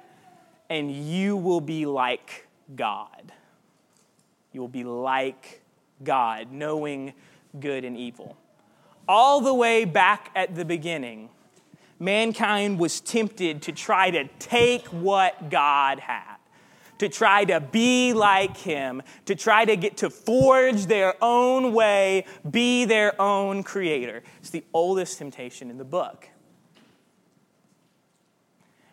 and 0.70 0.92
you 0.92 1.36
will 1.36 1.60
be 1.60 1.84
like 1.84 2.46
God. 2.76 3.32
You 4.52 4.60
will 4.60 4.68
be 4.68 4.84
like 4.84 5.62
God, 6.04 6.52
knowing 6.52 7.12
good 7.58 7.84
and 7.84 7.96
evil. 7.96 8.36
All 9.08 9.40
the 9.40 9.54
way 9.54 9.84
back 9.84 10.30
at 10.36 10.54
the 10.54 10.64
beginning, 10.64 11.30
mankind 12.00 12.80
was 12.80 13.00
tempted 13.00 13.62
to 13.62 13.72
try 13.72 14.10
to 14.10 14.26
take 14.40 14.86
what 14.88 15.50
God 15.50 16.00
had, 16.00 16.36
to 16.98 17.08
try 17.08 17.44
to 17.44 17.60
be 17.60 18.12
like 18.12 18.56
Him, 18.56 19.02
to 19.26 19.36
try 19.36 19.64
to 19.64 19.76
get 19.76 19.98
to 19.98 20.10
forge 20.10 20.86
their 20.86 21.14
own 21.22 21.72
way, 21.72 22.24
be 22.50 22.86
their 22.86 23.20
own 23.20 23.62
creator. 23.62 24.22
It's 24.40 24.50
the 24.50 24.64
oldest 24.72 25.18
temptation 25.18 25.70
in 25.70 25.78
the 25.78 25.84
book. 25.84 26.28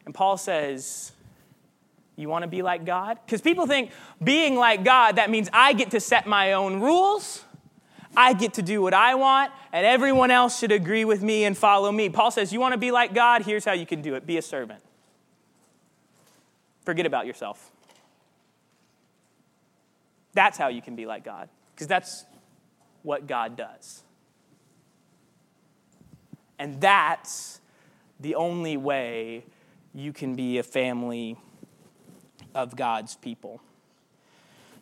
And 0.06 0.14
Paul 0.14 0.38
says, 0.38 1.14
You 2.18 2.30
want 2.30 2.44
to 2.44 2.48
be 2.48 2.62
like 2.62 2.86
God? 2.86 3.18
Because 3.26 3.42
people 3.42 3.68
think 3.68 3.92
being 4.24 4.56
like 4.56 4.84
God, 4.84 5.16
that 5.16 5.30
means 5.30 5.50
I 5.52 5.74
get 5.74 5.92
to 5.92 6.00
set 6.00 6.28
my 6.28 6.54
own 6.54 6.82
rules, 6.82 7.44
I 8.18 8.34
get 8.34 8.56
to 8.56 8.64
do 8.64 8.82
what 8.82 8.96
I 8.96 9.14
want, 9.14 9.52
and 9.72 9.86
everyone 9.86 10.32
else 10.32 10.58
should 10.58 10.72
agree 10.72 11.06
with 11.06 11.22
me 11.22 11.44
and 11.44 11.56
follow 11.56 11.92
me. 11.92 12.10
Paul 12.10 12.32
says, 12.32 12.52
You 12.52 12.60
want 12.60 12.74
to 12.74 12.80
be 12.80 12.90
like 12.90 13.14
God? 13.14 13.44
Here's 13.44 13.64
how 13.64 13.74
you 13.74 13.86
can 13.86 14.02
do 14.02 14.16
it 14.16 14.26
be 14.26 14.38
a 14.38 14.42
servant. 14.42 14.82
Forget 16.84 17.06
about 17.06 17.28
yourself. 17.28 17.72
That's 20.34 20.58
how 20.58 20.70
you 20.70 20.82
can 20.82 20.96
be 20.96 21.06
like 21.06 21.24
God, 21.24 21.48
because 21.76 21.86
that's 21.86 22.26
what 23.04 23.28
God 23.28 23.56
does. 23.56 24.02
And 26.58 26.82
that's 26.82 27.62
the 28.20 28.34
only 28.34 28.78
way 28.78 29.44
you 29.94 30.12
can 30.12 30.36
be 30.36 30.58
a 30.58 30.64
family 30.64 31.38
of 32.56 32.76
God's 32.76 33.16
people. 33.16 33.62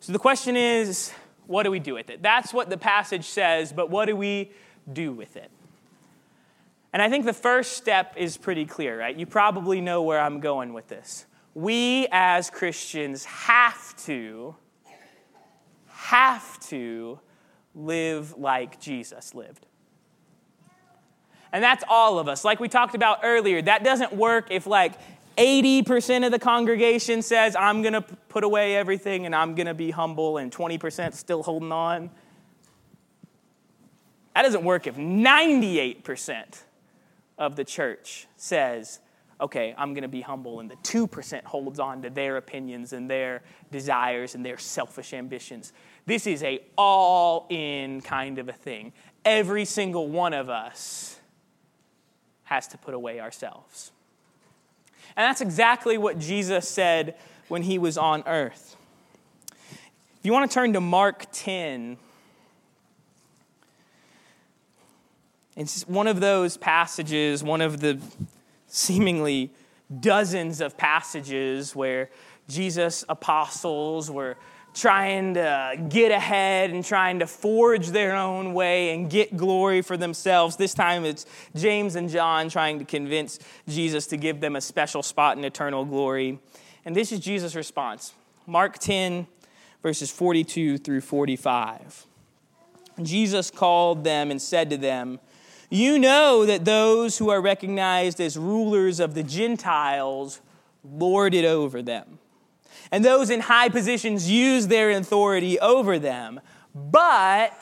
So 0.00 0.12
the 0.12 0.18
question 0.18 0.56
is 0.56 1.12
what 1.46 1.62
do 1.62 1.70
we 1.70 1.78
do 1.78 1.94
with 1.94 2.10
it? 2.10 2.22
That's 2.22 2.52
what 2.52 2.70
the 2.70 2.76
passage 2.76 3.24
says, 3.24 3.72
but 3.72 3.90
what 3.90 4.06
do 4.06 4.16
we 4.16 4.52
do 4.92 5.12
with 5.12 5.36
it? 5.36 5.50
And 6.92 7.02
I 7.02 7.10
think 7.10 7.26
the 7.26 7.34
first 7.34 7.72
step 7.72 8.14
is 8.16 8.36
pretty 8.36 8.64
clear, 8.64 8.98
right? 8.98 9.14
You 9.14 9.26
probably 9.26 9.80
know 9.80 10.02
where 10.02 10.20
I'm 10.20 10.40
going 10.40 10.72
with 10.72 10.88
this. 10.88 11.26
We 11.54 12.08
as 12.10 12.48
Christians 12.50 13.24
have 13.24 13.96
to, 14.04 14.56
have 15.88 16.58
to 16.68 17.20
live 17.74 18.36
like 18.38 18.80
Jesus 18.80 19.34
lived. 19.34 19.66
And 21.52 21.62
that's 21.62 21.84
all 21.88 22.18
of 22.18 22.28
us. 22.28 22.44
Like 22.44 22.60
we 22.60 22.68
talked 22.68 22.94
about 22.94 23.20
earlier, 23.22 23.62
that 23.62 23.84
doesn't 23.84 24.12
work 24.12 24.48
if 24.50 24.66
like 24.66 24.94
80% 25.36 26.24
of 26.24 26.32
the 26.32 26.38
congregation 26.38 27.22
says, 27.22 27.54
I'm 27.56 27.82
going 27.82 27.92
to 27.92 28.00
put 28.00 28.44
away 28.44 28.76
everything 28.76 29.26
and 29.26 29.34
I'm 29.34 29.54
going 29.54 29.66
to 29.66 29.74
be 29.74 29.90
humble, 29.90 30.38
and 30.38 30.50
20% 30.50 31.14
still 31.14 31.42
holding 31.42 31.72
on. 31.72 32.10
That 34.34 34.42
doesn't 34.42 34.64
work 34.64 34.86
if 34.86 34.96
98% 34.96 36.62
of 37.38 37.56
the 37.56 37.64
church 37.64 38.26
says, 38.36 39.00
okay, 39.40 39.74
I'm 39.76 39.92
going 39.92 40.02
to 40.02 40.08
be 40.08 40.22
humble, 40.22 40.60
and 40.60 40.70
the 40.70 40.76
2% 40.76 41.44
holds 41.44 41.78
on 41.78 42.02
to 42.02 42.10
their 42.10 42.36
opinions 42.38 42.92
and 42.92 43.10
their 43.10 43.42
desires 43.70 44.34
and 44.34 44.44
their 44.44 44.58
selfish 44.58 45.12
ambitions. 45.12 45.72
This 46.06 46.26
is 46.26 46.42
a 46.42 46.60
all 46.76 47.46
in 47.50 48.00
kind 48.00 48.38
of 48.38 48.48
a 48.48 48.52
thing. 48.52 48.92
Every 49.24 49.64
single 49.64 50.08
one 50.08 50.32
of 50.32 50.48
us 50.48 51.18
has 52.44 52.68
to 52.68 52.78
put 52.78 52.94
away 52.94 53.20
ourselves. 53.20 53.92
And 55.16 55.24
that's 55.24 55.40
exactly 55.40 55.98
what 55.98 56.18
Jesus 56.18 56.68
said 56.68 57.16
when 57.48 57.62
he 57.62 57.78
was 57.78 57.96
on 57.96 58.22
earth. 58.26 58.76
If 59.50 60.24
you 60.24 60.32
want 60.32 60.50
to 60.50 60.54
turn 60.54 60.72
to 60.72 60.80
Mark 60.80 61.26
10, 61.32 61.98
it's 65.56 65.86
one 65.86 66.06
of 66.06 66.20
those 66.20 66.56
passages, 66.56 67.42
one 67.44 67.60
of 67.60 67.80
the 67.80 68.00
seemingly 68.66 69.52
dozens 70.00 70.60
of 70.60 70.76
passages 70.76 71.76
where 71.76 72.10
Jesus' 72.48 73.04
apostles 73.08 74.10
were 74.10 74.36
trying 74.76 75.32
to 75.32 75.80
get 75.88 76.12
ahead 76.12 76.70
and 76.70 76.84
trying 76.84 77.18
to 77.18 77.26
forge 77.26 77.88
their 77.88 78.14
own 78.14 78.52
way 78.52 78.94
and 78.94 79.08
get 79.08 79.34
glory 79.34 79.80
for 79.80 79.96
themselves. 79.96 80.56
This 80.56 80.74
time 80.74 81.06
it's 81.06 81.24
James 81.56 81.96
and 81.96 82.10
John 82.10 82.50
trying 82.50 82.78
to 82.78 82.84
convince 82.84 83.38
Jesus 83.66 84.06
to 84.08 84.18
give 84.18 84.40
them 84.40 84.54
a 84.54 84.60
special 84.60 85.02
spot 85.02 85.38
in 85.38 85.44
eternal 85.44 85.86
glory. 85.86 86.38
And 86.84 86.94
this 86.94 87.10
is 87.10 87.20
Jesus' 87.20 87.54
response 87.54 88.12
Mark 88.46 88.78
10, 88.78 89.26
verses 89.82 90.10
42 90.10 90.76
through 90.78 91.00
45. 91.00 92.06
Jesus 93.02 93.50
called 93.50 94.04
them 94.04 94.30
and 94.30 94.40
said 94.40 94.68
to 94.70 94.76
them, 94.76 95.20
You 95.70 95.98
know 95.98 96.44
that 96.44 96.66
those 96.66 97.16
who 97.16 97.30
are 97.30 97.40
recognized 97.40 98.20
as 98.20 98.36
rulers 98.36 99.00
of 99.00 99.14
the 99.14 99.22
Gentiles 99.22 100.42
lord 100.84 101.32
it 101.34 101.46
over 101.46 101.80
them 101.80 102.18
and 102.90 103.04
those 103.04 103.30
in 103.30 103.40
high 103.40 103.68
positions 103.68 104.30
use 104.30 104.66
their 104.66 104.90
authority 104.90 105.58
over 105.60 105.98
them. 105.98 106.40
But 106.74 107.52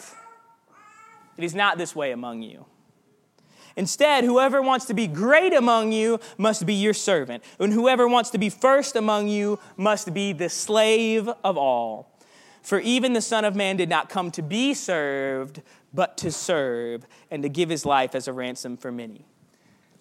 it 1.37 1.45
is 1.45 1.55
not 1.55 1.79
this 1.79 1.95
way 1.95 2.13
among 2.13 2.43
you. 2.43 2.67
Instead, 3.77 4.25
whoever 4.25 4.63
wants 4.63 4.87
to 4.87 4.95
be 4.95 5.07
great 5.07 5.53
among 5.53 5.91
you 5.93 6.21
must 6.39 6.65
be 6.65 6.75
your 6.75 6.95
servant, 6.95 7.43
and 7.59 7.73
whoever 7.73 8.07
wants 8.07 8.31
to 8.31 8.39
be 8.39 8.49
first 8.49 8.95
among 8.95 9.29
you 9.29 9.59
must 9.77 10.15
be 10.15 10.33
the 10.33 10.49
slave 10.49 11.29
of 11.43 11.57
all. 11.57 12.13
For 12.63 12.79
even 12.81 13.13
the 13.13 13.21
Son 13.21 13.45
of 13.45 13.57
Man 13.57 13.77
did 13.77 13.89
not 13.89 14.09
come 14.09 14.31
to 14.33 14.43
be 14.43 14.75
served, 14.75 15.61
but 15.93 16.17
to 16.19 16.31
serve, 16.31 17.07
and 17.31 17.43
to 17.43 17.49
give 17.49 17.69
his 17.69 17.85
life 17.85 18.15
as 18.15 18.29
a 18.29 18.33
ransom 18.33 18.77
for 18.77 18.93
many. 18.93 19.27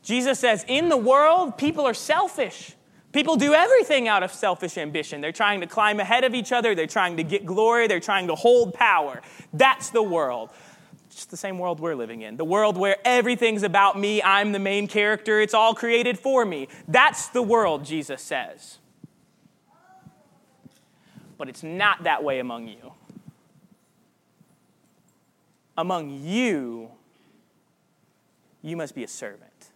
Jesus 0.04 0.40
says, 0.40 0.64
In 0.68 0.90
the 0.90 0.98
world, 0.98 1.58
people 1.58 1.86
are 1.86 1.94
selfish. 1.94 2.76
People 3.14 3.36
do 3.36 3.54
everything 3.54 4.08
out 4.08 4.24
of 4.24 4.34
selfish 4.34 4.76
ambition. 4.76 5.22
They're 5.22 5.32
trying 5.32 5.62
to 5.62 5.68
climb 5.68 6.00
ahead 6.00 6.24
of 6.24 6.34
each 6.34 6.52
other, 6.52 6.74
they're 6.74 6.88
trying 6.88 7.18
to 7.18 7.24
get 7.24 7.46
glory, 7.46 7.88
they're 7.88 8.00
trying 8.00 8.28
to 8.28 8.36
hold 8.36 8.74
power. 8.74 9.22
That's 9.54 9.92
the 9.92 10.02
world. 10.02 10.50
It's 11.12 11.26
the 11.26 11.38
same 11.38 11.60
world 11.60 11.80
we're 11.80 11.94
living 11.94 12.24
in. 12.24 12.38
The 12.38 12.44
world 12.44 12.76
where 12.76 12.98
everything's 13.06 13.62
about 13.62 14.00
me, 14.00 14.24
I'm 14.24 14.52
the 14.52 14.60
main 14.60 14.88
character, 14.88 15.40
it's 15.40 15.54
all 15.54 15.76
created 15.76 16.18
for 16.18 16.44
me. 16.44 16.68
That's 16.88 17.28
the 17.28 17.44
world, 17.44 17.86
Jesus 17.86 18.20
says. 18.20 18.80
But 21.38 21.50
it's 21.50 21.62
not 21.62 22.04
that 22.06 22.24
way 22.24 22.40
among 22.40 22.68
you. 22.68 22.94
Among 25.78 26.20
you, 26.24 26.90
you 28.64 28.76
must 28.76 28.96
be 28.96 29.04
a 29.04 29.08
servant, 29.08 29.70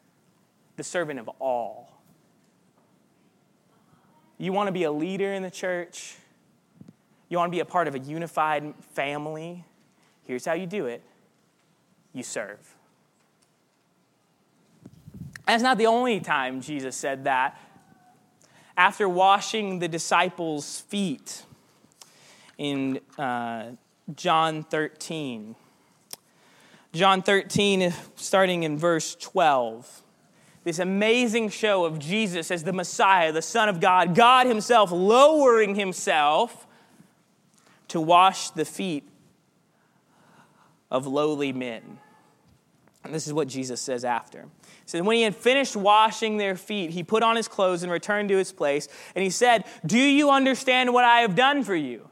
the 0.76 0.84
servant 0.84 1.20
of 1.20 1.28
all 1.40 1.87
you 4.38 4.54
want 4.54 4.68
to 4.68 4.72
be 4.72 4.84
a 4.84 4.92
leader 4.92 5.34
in 5.34 5.44
the 5.44 5.52
church? 5.52 6.16
You 7.30 7.38
want 7.38 7.52
to 7.52 7.56
be 7.56 7.60
a 7.60 7.66
part 7.66 7.88
of 7.88 7.96
a 7.96 8.00
unified 8.00 8.74
family? 8.94 9.66
Here's 10.24 10.46
how 10.46 10.54
you 10.54 10.66
do 10.66 10.86
it 10.86 11.02
you 12.14 12.24
serve. 12.24 12.76
That's 15.46 15.64
not 15.64 15.78
the 15.78 15.88
only 15.88 16.20
time 16.20 16.62
Jesus 16.62 16.96
said 16.96 17.24
that. 17.24 17.58
After 18.76 19.08
washing 19.08 19.80
the 19.80 19.88
disciples' 19.88 20.82
feet 20.82 21.44
in 22.58 23.00
uh, 23.18 23.72
John 24.16 24.64
13, 24.64 25.56
John 26.94 27.22
13, 27.22 27.94
starting 28.16 28.64
in 28.64 28.78
verse 28.78 29.16
12 29.16 30.04
this 30.68 30.80
amazing 30.80 31.48
show 31.48 31.86
of 31.86 31.98
Jesus 31.98 32.52
as 32.52 32.66
the 32.66 32.74
Messiah, 32.74 33.32
the 33.32 33.42
Son 33.42 33.70
of 33.70 33.80
God, 33.80 34.14
God 34.14 34.48
Himself 34.48 34.92
lowering 34.92 35.76
Himself 35.76 36.68
to 37.88 38.02
wash 38.02 38.50
the 38.50 38.66
feet 38.66 39.08
of 40.92 41.08
lowly 41.08 41.54
men. 41.54 42.00
And 43.06 43.16
this 43.16 43.28
is 43.28 43.32
what 43.32 43.48
Jesus 43.48 43.80
says 43.80 44.04
after. 44.04 44.42
He 44.42 44.68
said, 44.88 45.06
When 45.06 45.16
he 45.16 45.22
had 45.22 45.38
finished 45.38 45.78
washing 45.78 46.36
their 46.36 46.58
feet, 46.58 46.90
he 46.90 47.02
put 47.02 47.24
on 47.24 47.38
his 47.38 47.48
clothes 47.48 47.84
and 47.84 47.90
returned 47.90 48.28
to 48.28 48.36
his 48.36 48.52
place. 48.52 48.90
And 49.16 49.24
he 49.24 49.30
said, 49.30 49.64
Do 49.86 49.98
you 49.98 50.30
understand 50.32 50.94
what 50.94 51.06
I 51.06 51.22
have 51.22 51.34
done 51.34 51.64
for 51.64 51.76
you? 51.76 52.10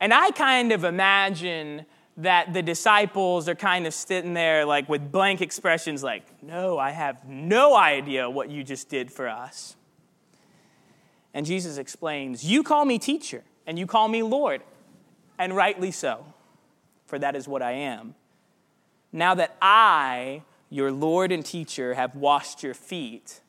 And 0.00 0.14
I 0.14 0.30
kind 0.30 0.72
of 0.72 0.84
imagine 0.84 1.84
that 2.18 2.52
the 2.52 2.62
disciples 2.62 3.48
are 3.48 3.54
kind 3.54 3.86
of 3.86 3.94
sitting 3.94 4.34
there 4.34 4.64
like 4.64 4.88
with 4.88 5.10
blank 5.10 5.40
expressions 5.40 6.02
like 6.02 6.24
no 6.42 6.78
i 6.78 6.90
have 6.90 7.26
no 7.26 7.74
idea 7.74 8.28
what 8.28 8.50
you 8.50 8.62
just 8.62 8.88
did 8.88 9.10
for 9.10 9.28
us. 9.28 9.76
And 11.34 11.46
jesus 11.46 11.78
explains 11.78 12.44
you 12.44 12.62
call 12.62 12.84
me 12.84 12.98
teacher 12.98 13.42
and 13.66 13.78
you 13.78 13.86
call 13.86 14.08
me 14.08 14.22
lord 14.22 14.62
and 15.38 15.56
rightly 15.56 15.90
so 15.90 16.26
for 17.06 17.18
that 17.18 17.34
is 17.34 17.48
what 17.48 17.62
i 17.62 17.72
am. 17.72 18.14
Now 19.10 19.34
that 19.34 19.56
i 19.62 20.42
your 20.68 20.92
lord 20.92 21.32
and 21.32 21.44
teacher 21.44 21.94
have 21.94 22.14
washed 22.14 22.62
your 22.62 22.74
feet 22.74 23.40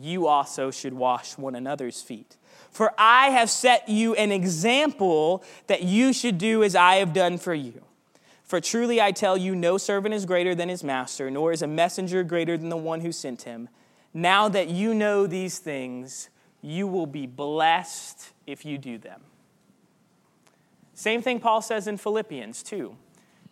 you 0.00 0.26
also 0.26 0.70
should 0.70 0.94
wash 0.94 1.36
one 1.38 1.54
another's 1.54 2.02
feet 2.02 2.36
for 2.70 2.92
I 2.96 3.30
have 3.30 3.50
set 3.50 3.88
you 3.88 4.14
an 4.14 4.32
example 4.32 5.44
that 5.66 5.82
you 5.82 6.12
should 6.12 6.38
do 6.38 6.62
as 6.62 6.76
I 6.76 6.96
have 6.96 7.12
done 7.12 7.36
for 7.38 7.52
you. 7.52 7.82
For 8.44 8.60
truly 8.60 9.00
I 9.00 9.12
tell 9.12 9.36
you, 9.36 9.54
no 9.54 9.76
servant 9.76 10.14
is 10.14 10.24
greater 10.24 10.54
than 10.54 10.68
his 10.68 10.82
master, 10.82 11.30
nor 11.30 11.52
is 11.52 11.62
a 11.62 11.66
messenger 11.66 12.22
greater 12.22 12.56
than 12.56 12.68
the 12.68 12.76
one 12.76 13.00
who 13.00 13.12
sent 13.12 13.42
him. 13.42 13.68
Now 14.12 14.48
that 14.48 14.68
you 14.68 14.94
know 14.94 15.26
these 15.26 15.58
things, 15.58 16.30
you 16.60 16.86
will 16.86 17.06
be 17.06 17.26
blessed 17.26 18.30
if 18.46 18.64
you 18.64 18.78
do 18.78 18.98
them. 18.98 19.20
Same 20.94 21.22
thing 21.22 21.40
Paul 21.40 21.62
says 21.62 21.86
in 21.86 21.96
Philippians 21.96 22.62
2. 22.62 22.96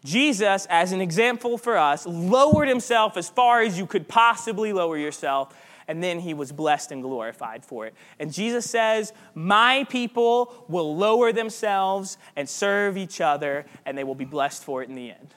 Jesus, 0.05 0.67
as 0.71 0.93
an 0.93 1.01
example 1.01 1.59
for 1.59 1.77
us, 1.77 2.07
lowered 2.07 2.69
himself 2.69 3.17
as 3.17 3.29
far 3.29 3.63
as 3.63 3.79
you 3.79 3.87
could 3.87 4.07
possibly 4.07 4.73
lower 4.73 4.97
yourself 4.97 5.55
and 5.89 6.03
then 6.03 6.21
he 6.21 6.35
was 6.35 6.53
blessed 6.53 6.93
and 6.93 7.03
glorified 7.03 7.65
for 7.65 7.87
it. 7.87 7.95
And 8.19 8.33
Jesus 8.33 8.71
says, 8.71 9.15
My 9.35 9.85
people 9.89 10.65
will 10.69 10.95
lower 10.95 11.33
themselves 11.33 12.19
and 12.37 12.47
serve 12.49 12.99
each 12.99 13.23
other, 13.23 13.65
and 13.87 13.97
they 13.97 14.05
will 14.05 14.15
be 14.15 14.27
blessed 14.27 14.63
for 14.63 14.83
it 14.83 14.91
in 14.91 14.95
the 14.95 15.11
end. 15.11 15.35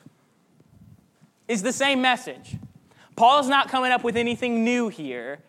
It's 1.47 1.61
the 1.61 1.73
same 1.73 2.01
message. 2.01 2.57
Paul's 3.15 3.47
not 3.47 3.69
coming 3.69 3.91
up 3.91 4.03
with 4.03 4.17
anything 4.17 4.63
new 4.63 4.89
here. 4.89 5.39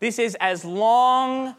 This 0.00 0.18
is 0.18 0.36
as 0.40 0.64
long 0.64 1.54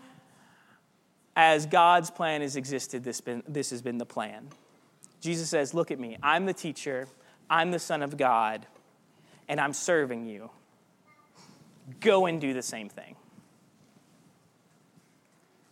as 1.36 1.66
God's 1.66 2.12
plan 2.12 2.42
has 2.42 2.56
existed, 2.56 3.04
this, 3.04 3.22
been, 3.22 3.44
this 3.48 3.70
has 3.70 3.82
been 3.82 4.00
the 4.00 4.06
plan. 4.06 4.50
Jesus 5.22 5.50
says, 5.50 5.74
Look 5.74 5.92
at 5.92 6.00
me. 6.00 6.18
I'm 6.24 6.48
the 6.48 6.54
teacher, 6.54 7.08
I'm 7.50 7.72
the 7.72 7.80
Son 7.80 8.02
of 8.02 8.18
God, 8.18 8.66
and 9.48 9.60
I'm 9.60 9.74
serving 9.74 10.26
you. 10.26 10.50
Go 12.00 12.26
and 12.26 12.40
do 12.40 12.54
the 12.54 12.62
same 12.62 12.90
thing. 12.90 13.16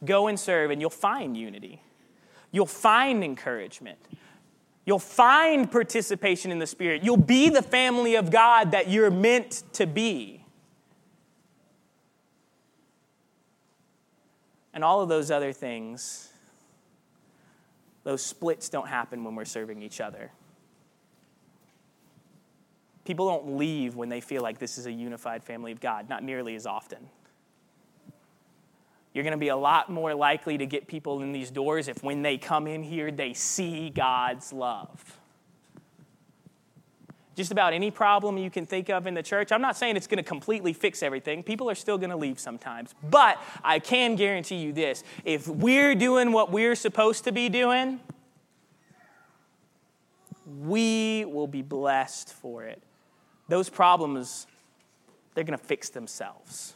Go 0.04 0.28
and 0.28 0.39
serve, 0.39 0.71
and 0.71 0.82
you'll 0.82 0.89
find 0.89 1.38
unity. 1.38 1.82
You'll 2.52 2.65
find 2.65 3.24
encouragement. 3.24 4.00
You'll 4.86 5.00
find 5.00 5.71
participation 5.71 6.52
in 6.52 6.60
the 6.60 6.67
Spirit. 6.67 7.04
You'll 7.04 7.17
be 7.17 7.50
the 7.50 7.62
family 7.62 8.15
of 8.15 8.32
God 8.32 8.71
that 8.71 8.89
you're 8.89 9.12
meant 9.12 9.63
to 9.74 9.86
be. 9.86 10.43
And 14.74 14.84
all 14.84 15.02
of 15.02 15.10
those 15.10 15.30
other 15.30 15.54
things, 15.54 16.32
those 18.04 18.24
splits 18.24 18.69
don't 18.69 18.88
happen 18.88 19.24
when 19.24 19.36
we're 19.36 19.45
serving 19.45 19.82
each 19.82 20.02
other. 20.02 20.32
People 23.12 23.28
don't 23.28 23.58
leave 23.58 23.97
when 23.97 24.08
they 24.08 24.21
feel 24.21 24.41
like 24.41 24.58
this 24.58 24.78
is 24.78 24.86
a 24.86 24.91
unified 24.91 25.43
family 25.43 25.74
of 25.74 25.82
God, 25.82 26.08
not 26.08 26.24
nearly 26.24 26.56
as 26.56 26.65
often. 26.65 27.10
You're 29.13 29.26
going 29.26 29.34
to 29.34 29.38
be 29.38 29.50
a 29.50 29.56
lot 29.58 29.89
more 29.89 30.15
likely 30.15 30.58
to 30.58 30.65
get 30.65 30.88
people 30.88 31.21
in 31.21 31.34
these 31.34 31.52
doors 31.52 31.89
if 31.89 32.02
when 32.04 32.21
they 32.21 32.38
come 32.38 32.67
in 32.67 32.82
here, 32.82 33.12
they 33.12 33.34
see 33.34 33.89
God's 33.89 34.54
love. 34.54 35.19
Just 37.36 37.52
about 37.52 37.74
any 37.74 37.91
problem 37.91 38.38
you 38.38 38.50
can 38.50 38.65
think 38.65 38.89
of 38.89 39.06
in 39.06 39.13
the 39.13 39.24
church, 39.24 39.52
I'm 39.52 39.62
not 39.62 39.76
saying 39.76 39.97
it's 39.97 40.08
going 40.08 40.24
to 40.24 40.24
completely 40.24 40.71
fix 40.71 41.04
everything. 41.04 41.43
People 41.43 41.69
are 41.69 41.76
still 41.76 41.97
going 41.97 42.12
to 42.12 42.15
leave 42.15 42.39
sometimes. 42.39 42.95
But 43.10 43.38
I 43.62 43.80
can 43.80 44.15
guarantee 44.15 44.56
you 44.56 44.71
this 44.71 45.04
if 45.26 45.50
we're 45.50 45.95
doing 45.95 46.32
what 46.32 46.50
we're 46.50 46.76
supposed 46.76 47.26
to 47.26 47.34
be 47.34 47.50
doing, 47.50 48.00
we 50.62 51.26
will 51.26 51.47
be 51.47 51.62
blessed 51.62 52.34
for 52.36 52.63
it. 52.63 52.82
Those 53.52 53.70
problems, 53.70 54.48
they're 55.36 55.44
going 55.44 55.60
to 55.60 55.66
fix 55.66 55.90
themselves. 55.90 56.74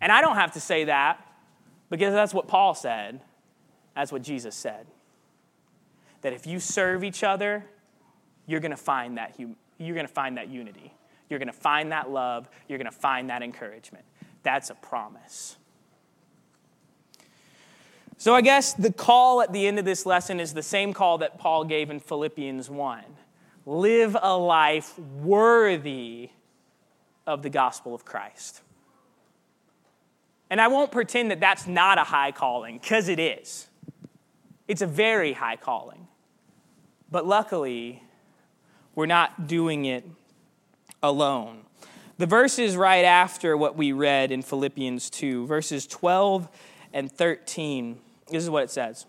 And 0.00 0.12
I 0.12 0.20
don't 0.20 0.36
have 0.36 0.52
to 0.52 0.60
say 0.60 0.84
that 0.84 1.20
because 1.90 2.14
that's 2.14 2.32
what 2.32 2.46
Paul 2.46 2.72
said. 2.72 3.20
That's 3.96 4.12
what 4.12 4.22
Jesus 4.22 4.54
said. 4.54 4.86
That 6.20 6.32
if 6.32 6.46
you 6.46 6.60
serve 6.60 7.02
each 7.02 7.24
other, 7.24 7.64
you're 8.46 8.60
going 8.60 8.70
to 8.70 8.76
find 8.76 9.18
that 9.18 9.34
you're 9.36 9.94
going 9.94 10.06
to 10.06 10.12
find 10.12 10.36
that 10.36 10.48
unity. 10.48 10.94
You're 11.28 11.40
going 11.40 11.48
to 11.48 11.52
find 11.52 11.90
that 11.90 12.08
love, 12.08 12.48
you're 12.68 12.78
going 12.78 12.88
to 12.88 12.96
find 12.96 13.30
that 13.30 13.42
encouragement. 13.42 14.04
That's 14.44 14.70
a 14.70 14.76
promise. 14.76 15.56
So 18.16 18.32
I 18.32 18.42
guess 18.42 18.74
the 18.74 18.92
call 18.92 19.42
at 19.42 19.52
the 19.52 19.66
end 19.66 19.80
of 19.80 19.84
this 19.84 20.06
lesson 20.06 20.38
is 20.38 20.54
the 20.54 20.62
same 20.62 20.92
call 20.92 21.18
that 21.18 21.36
Paul 21.36 21.64
gave 21.64 21.90
in 21.90 21.98
Philippians 21.98 22.70
1. 22.70 23.02
Live 23.66 24.16
a 24.20 24.36
life 24.36 24.96
worthy 24.98 26.30
of 27.26 27.42
the 27.42 27.50
gospel 27.50 27.94
of 27.94 28.04
Christ. 28.04 28.62
And 30.48 30.60
I 30.60 30.68
won't 30.68 30.92
pretend 30.92 31.32
that 31.32 31.40
that's 31.40 31.66
not 31.66 31.98
a 31.98 32.04
high 32.04 32.30
calling, 32.30 32.78
because 32.78 33.08
it 33.08 33.18
is. 33.18 33.66
It's 34.68 34.82
a 34.82 34.86
very 34.86 35.32
high 35.32 35.56
calling. 35.56 36.06
But 37.10 37.26
luckily, 37.26 38.02
we're 38.94 39.06
not 39.06 39.48
doing 39.48 39.84
it 39.84 40.04
alone. 41.02 41.62
The 42.18 42.26
verses 42.26 42.76
right 42.76 43.04
after 43.04 43.56
what 43.56 43.76
we 43.76 43.92
read 43.92 44.30
in 44.30 44.42
Philippians 44.42 45.10
2, 45.10 45.46
verses 45.46 45.86
12 45.86 46.48
and 46.92 47.10
13, 47.10 47.98
this 48.30 48.42
is 48.42 48.48
what 48.48 48.64
it 48.64 48.70
says. 48.70 49.06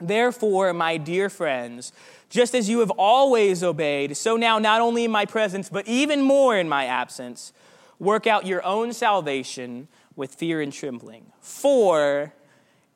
Therefore, 0.00 0.72
my 0.72 0.96
dear 0.96 1.30
friends, 1.30 1.92
just 2.28 2.54
as 2.54 2.68
you 2.68 2.80
have 2.80 2.90
always 2.90 3.62
obeyed, 3.62 4.16
so 4.16 4.36
now, 4.36 4.58
not 4.58 4.80
only 4.80 5.04
in 5.04 5.10
my 5.10 5.24
presence, 5.24 5.68
but 5.68 5.86
even 5.86 6.20
more 6.20 6.56
in 6.56 6.68
my 6.68 6.86
absence, 6.86 7.52
work 7.98 8.26
out 8.26 8.46
your 8.46 8.64
own 8.64 8.92
salvation 8.92 9.88
with 10.16 10.34
fear 10.34 10.60
and 10.60 10.72
trembling. 10.72 11.26
For 11.40 12.32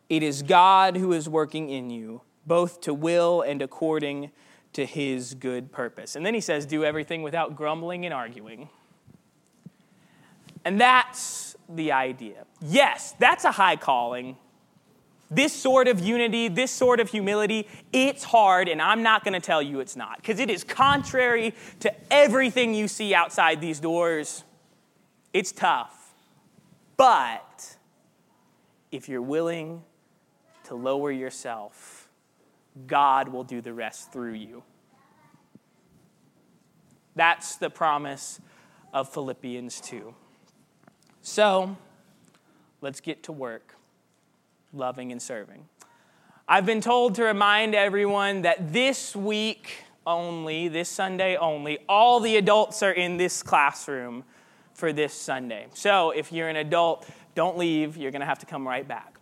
it 0.09 0.23
is 0.23 0.43
God 0.43 0.97
who 0.97 1.13
is 1.13 1.29
working 1.29 1.71
in 1.71 1.91
you, 1.91 2.23
both 2.47 2.81
to 2.83 2.95
will 2.95 3.43
and 3.43 3.63
according 3.63 4.31
to 4.73 4.85
his 4.85 5.35
good 5.35 5.73
purpose. 5.73 6.17
And 6.17 6.25
then 6.25 6.35
he 6.35 6.41
says, 6.41 6.67
Do 6.67 6.85
everything 6.85 7.23
without 7.23 7.57
grumbling 7.57 8.05
and 8.05 8.15
arguing. 8.15 8.69
And 10.65 10.81
that's 10.81 11.57
the 11.69 11.93
idea. 11.93 12.45
Yes, 12.61 13.15
that's 13.19 13.45
a 13.45 13.53
high 13.53 13.77
calling. 13.77 14.37
This 15.31 15.53
sort 15.53 15.89
of 15.89 16.01
unity, 16.01 16.49
this 16.49 16.71
sort 16.71 17.01
of 17.01 17.11
humility, 17.11 17.69
it's 17.93 18.25
hard, 18.25 18.69
and 18.69 18.81
I'm 18.81 19.03
not 19.03 19.25
going 19.25 19.35
to 19.35 19.41
tell 19.41 19.61
you 19.61 19.81
it's 19.81 19.97
not, 19.97 20.17
because 20.17 20.41
it 20.41 20.49
is 20.49 20.65
contrary 20.65 21.55
to 21.81 21.93
everything 22.11 22.75
you 22.75 22.89
see 22.89 23.15
outside 23.15 23.61
these 23.61 23.79
doors. 23.79 24.45
It's 25.35 25.53
tough. 25.53 26.15
But 26.97 27.77
if 28.91 29.09
you're 29.09 29.23
willing 29.23 29.85
to 30.65 30.75
lower 30.75 31.13
yourself, 31.13 32.09
God 32.87 33.29
will 33.29 33.45
do 33.45 33.61
the 33.61 33.73
rest 33.73 34.13
through 34.13 34.35
you. 34.35 34.63
That's 37.15 37.57
the 37.57 37.71
promise 37.71 38.41
of 38.93 39.09
Philippians 39.09 39.81
2. 39.81 40.15
So, 41.21 41.77
let's 42.81 43.01
get 43.01 43.25
to 43.25 43.33
work, 43.33 43.75
loving 44.73 45.13
and 45.13 45.21
serving. 45.21 45.69
I've 46.47 46.67
been 46.67 46.81
told 46.81 47.15
to 47.17 47.25
remind 47.25 47.75
everyone 47.75 48.43
that 48.43 48.73
this 48.73 49.15
week 49.15 49.85
only, 50.07 50.69
this 50.69 50.89
Sunday 50.89 51.37
only, 51.37 51.79
all 51.89 52.21
the 52.21 52.37
adults 52.37 52.83
are 52.83 52.93
in 52.93 53.19
this 53.19 53.43
classroom 53.43 54.25
for 54.73 54.93
this 54.93 55.13
Sunday. 55.13 55.67
So 55.75 56.11
if 56.11 56.33
you're 56.33 56.49
an 56.49 56.57
adult, 56.57 57.07
don't 57.35 57.59
leave. 57.59 57.97
You're 57.97 58.11
going 58.11 58.21
to 58.21 58.27
have 58.27 58.39
to 58.39 58.47
come 58.47 58.67
right 58.67 58.87
back. 58.87 59.19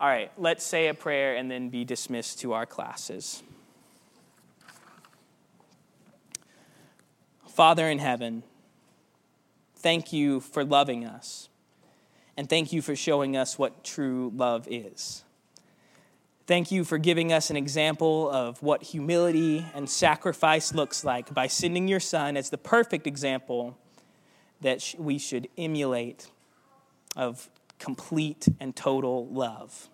All 0.00 0.08
right, 0.08 0.30
let's 0.38 0.64
say 0.64 0.88
a 0.88 0.94
prayer 0.94 1.36
and 1.36 1.50
then 1.50 1.68
be 1.68 1.84
dismissed 1.84 2.40
to 2.40 2.52
our 2.52 2.66
classes. 2.66 3.42
Father 7.46 7.88
in 7.88 8.00
heaven, 8.00 8.42
thank 9.76 10.12
you 10.12 10.40
for 10.40 10.64
loving 10.64 11.04
us, 11.04 11.48
and 12.36 12.48
thank 12.48 12.72
you 12.72 12.82
for 12.82 12.96
showing 12.96 13.36
us 13.36 13.58
what 13.58 13.84
true 13.84 14.32
love 14.34 14.66
is. 14.70 15.24
Thank 16.46 16.70
you 16.70 16.84
for 16.84 16.98
giving 16.98 17.32
us 17.32 17.48
an 17.48 17.56
example 17.56 18.30
of 18.30 18.62
what 18.62 18.82
humility 18.82 19.64
and 19.74 19.88
sacrifice 19.88 20.74
looks 20.74 21.02
like 21.02 21.32
by 21.32 21.46
sending 21.46 21.88
your 21.88 22.00
son 22.00 22.36
as 22.36 22.50
the 22.50 22.58
perfect 22.58 23.06
example 23.06 23.78
that 24.60 24.94
we 24.98 25.16
should 25.16 25.48
emulate 25.56 26.30
of 27.16 27.48
complete 27.78 28.46
and 28.60 28.76
total 28.76 29.26
love. 29.28 29.88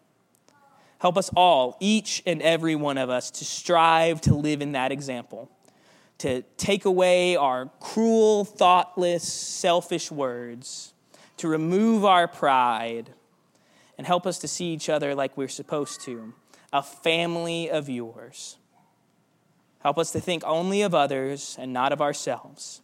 Help 0.99 1.17
us 1.17 1.31
all, 1.37 1.77
each 1.81 2.23
and 2.27 2.43
every 2.43 2.75
one 2.75 2.99
of 2.99 3.11
us, 3.11 3.31
to 3.31 3.45
strive 3.45 4.21
to 4.23 4.35
live 4.35 4.61
in 4.61 4.73
that 4.73 4.93
example, 4.93 5.51
to 6.19 6.43
take 6.57 6.85
away 6.85 7.37
our 7.37 7.71
cruel, 7.81 8.45
thoughtless, 8.45 9.23
selfish 9.33 10.11
words, 10.11 10.93
to 11.41 11.49
remove 11.49 12.05
our 12.05 12.27
pride, 12.27 13.11
and 13.99 14.07
help 14.07 14.27
us 14.27 14.39
to 14.39 14.49
see 14.49 14.73
each 14.73 14.89
other 14.89 15.15
like 15.15 15.37
we're 15.37 15.49
supposed 15.49 16.01
to 16.03 16.33
a 16.73 16.83
family 16.83 17.71
of 17.71 17.89
yours. 17.89 18.57
Help 19.81 19.99
us 19.99 20.13
to 20.13 20.21
think 20.21 20.43
only 20.47 20.83
of 20.83 20.95
others 20.95 21.57
and 21.59 21.73
not 21.73 21.93
of 21.93 22.01
ourselves 22.01 22.83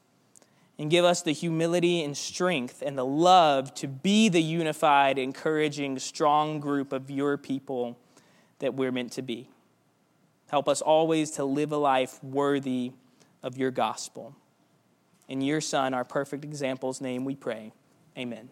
and 0.78 0.91
give 0.91 1.05
us 1.05 1.22
the 1.22 1.33
humility 1.33 2.03
and 2.03 2.16
strength 2.16 2.83
and 2.85 2.99
the 2.99 3.05
love 3.05 3.72
to 3.74 3.89
be 3.89 4.28
the 4.28 4.43
unified, 4.43 5.18
encouraging, 5.18 5.99
strong 5.99 6.61
group 6.61 6.93
of 6.93 7.11
your 7.11 7.37
people 7.37 7.99
that 8.59 8.74
we're 8.74 8.93
meant 8.93 9.12
to 9.12 9.22
be. 9.22 9.49
Help 10.49 10.68
us 10.68 10.81
always 10.81 11.31
to 11.33 11.45
live 11.45 11.72
a 11.72 11.76
life 11.76 12.22
worthy 12.22 12.93
of 13.43 13.57
your 13.57 13.70
gospel. 13.70 14.35
In 15.28 15.41
your 15.41 15.61
Son, 15.61 15.95
our 15.95 16.05
perfect 16.05 16.45
example's 16.45 17.01
name, 17.01 17.24
we 17.24 17.35
pray. 17.35 17.72
Amen. 18.17 18.49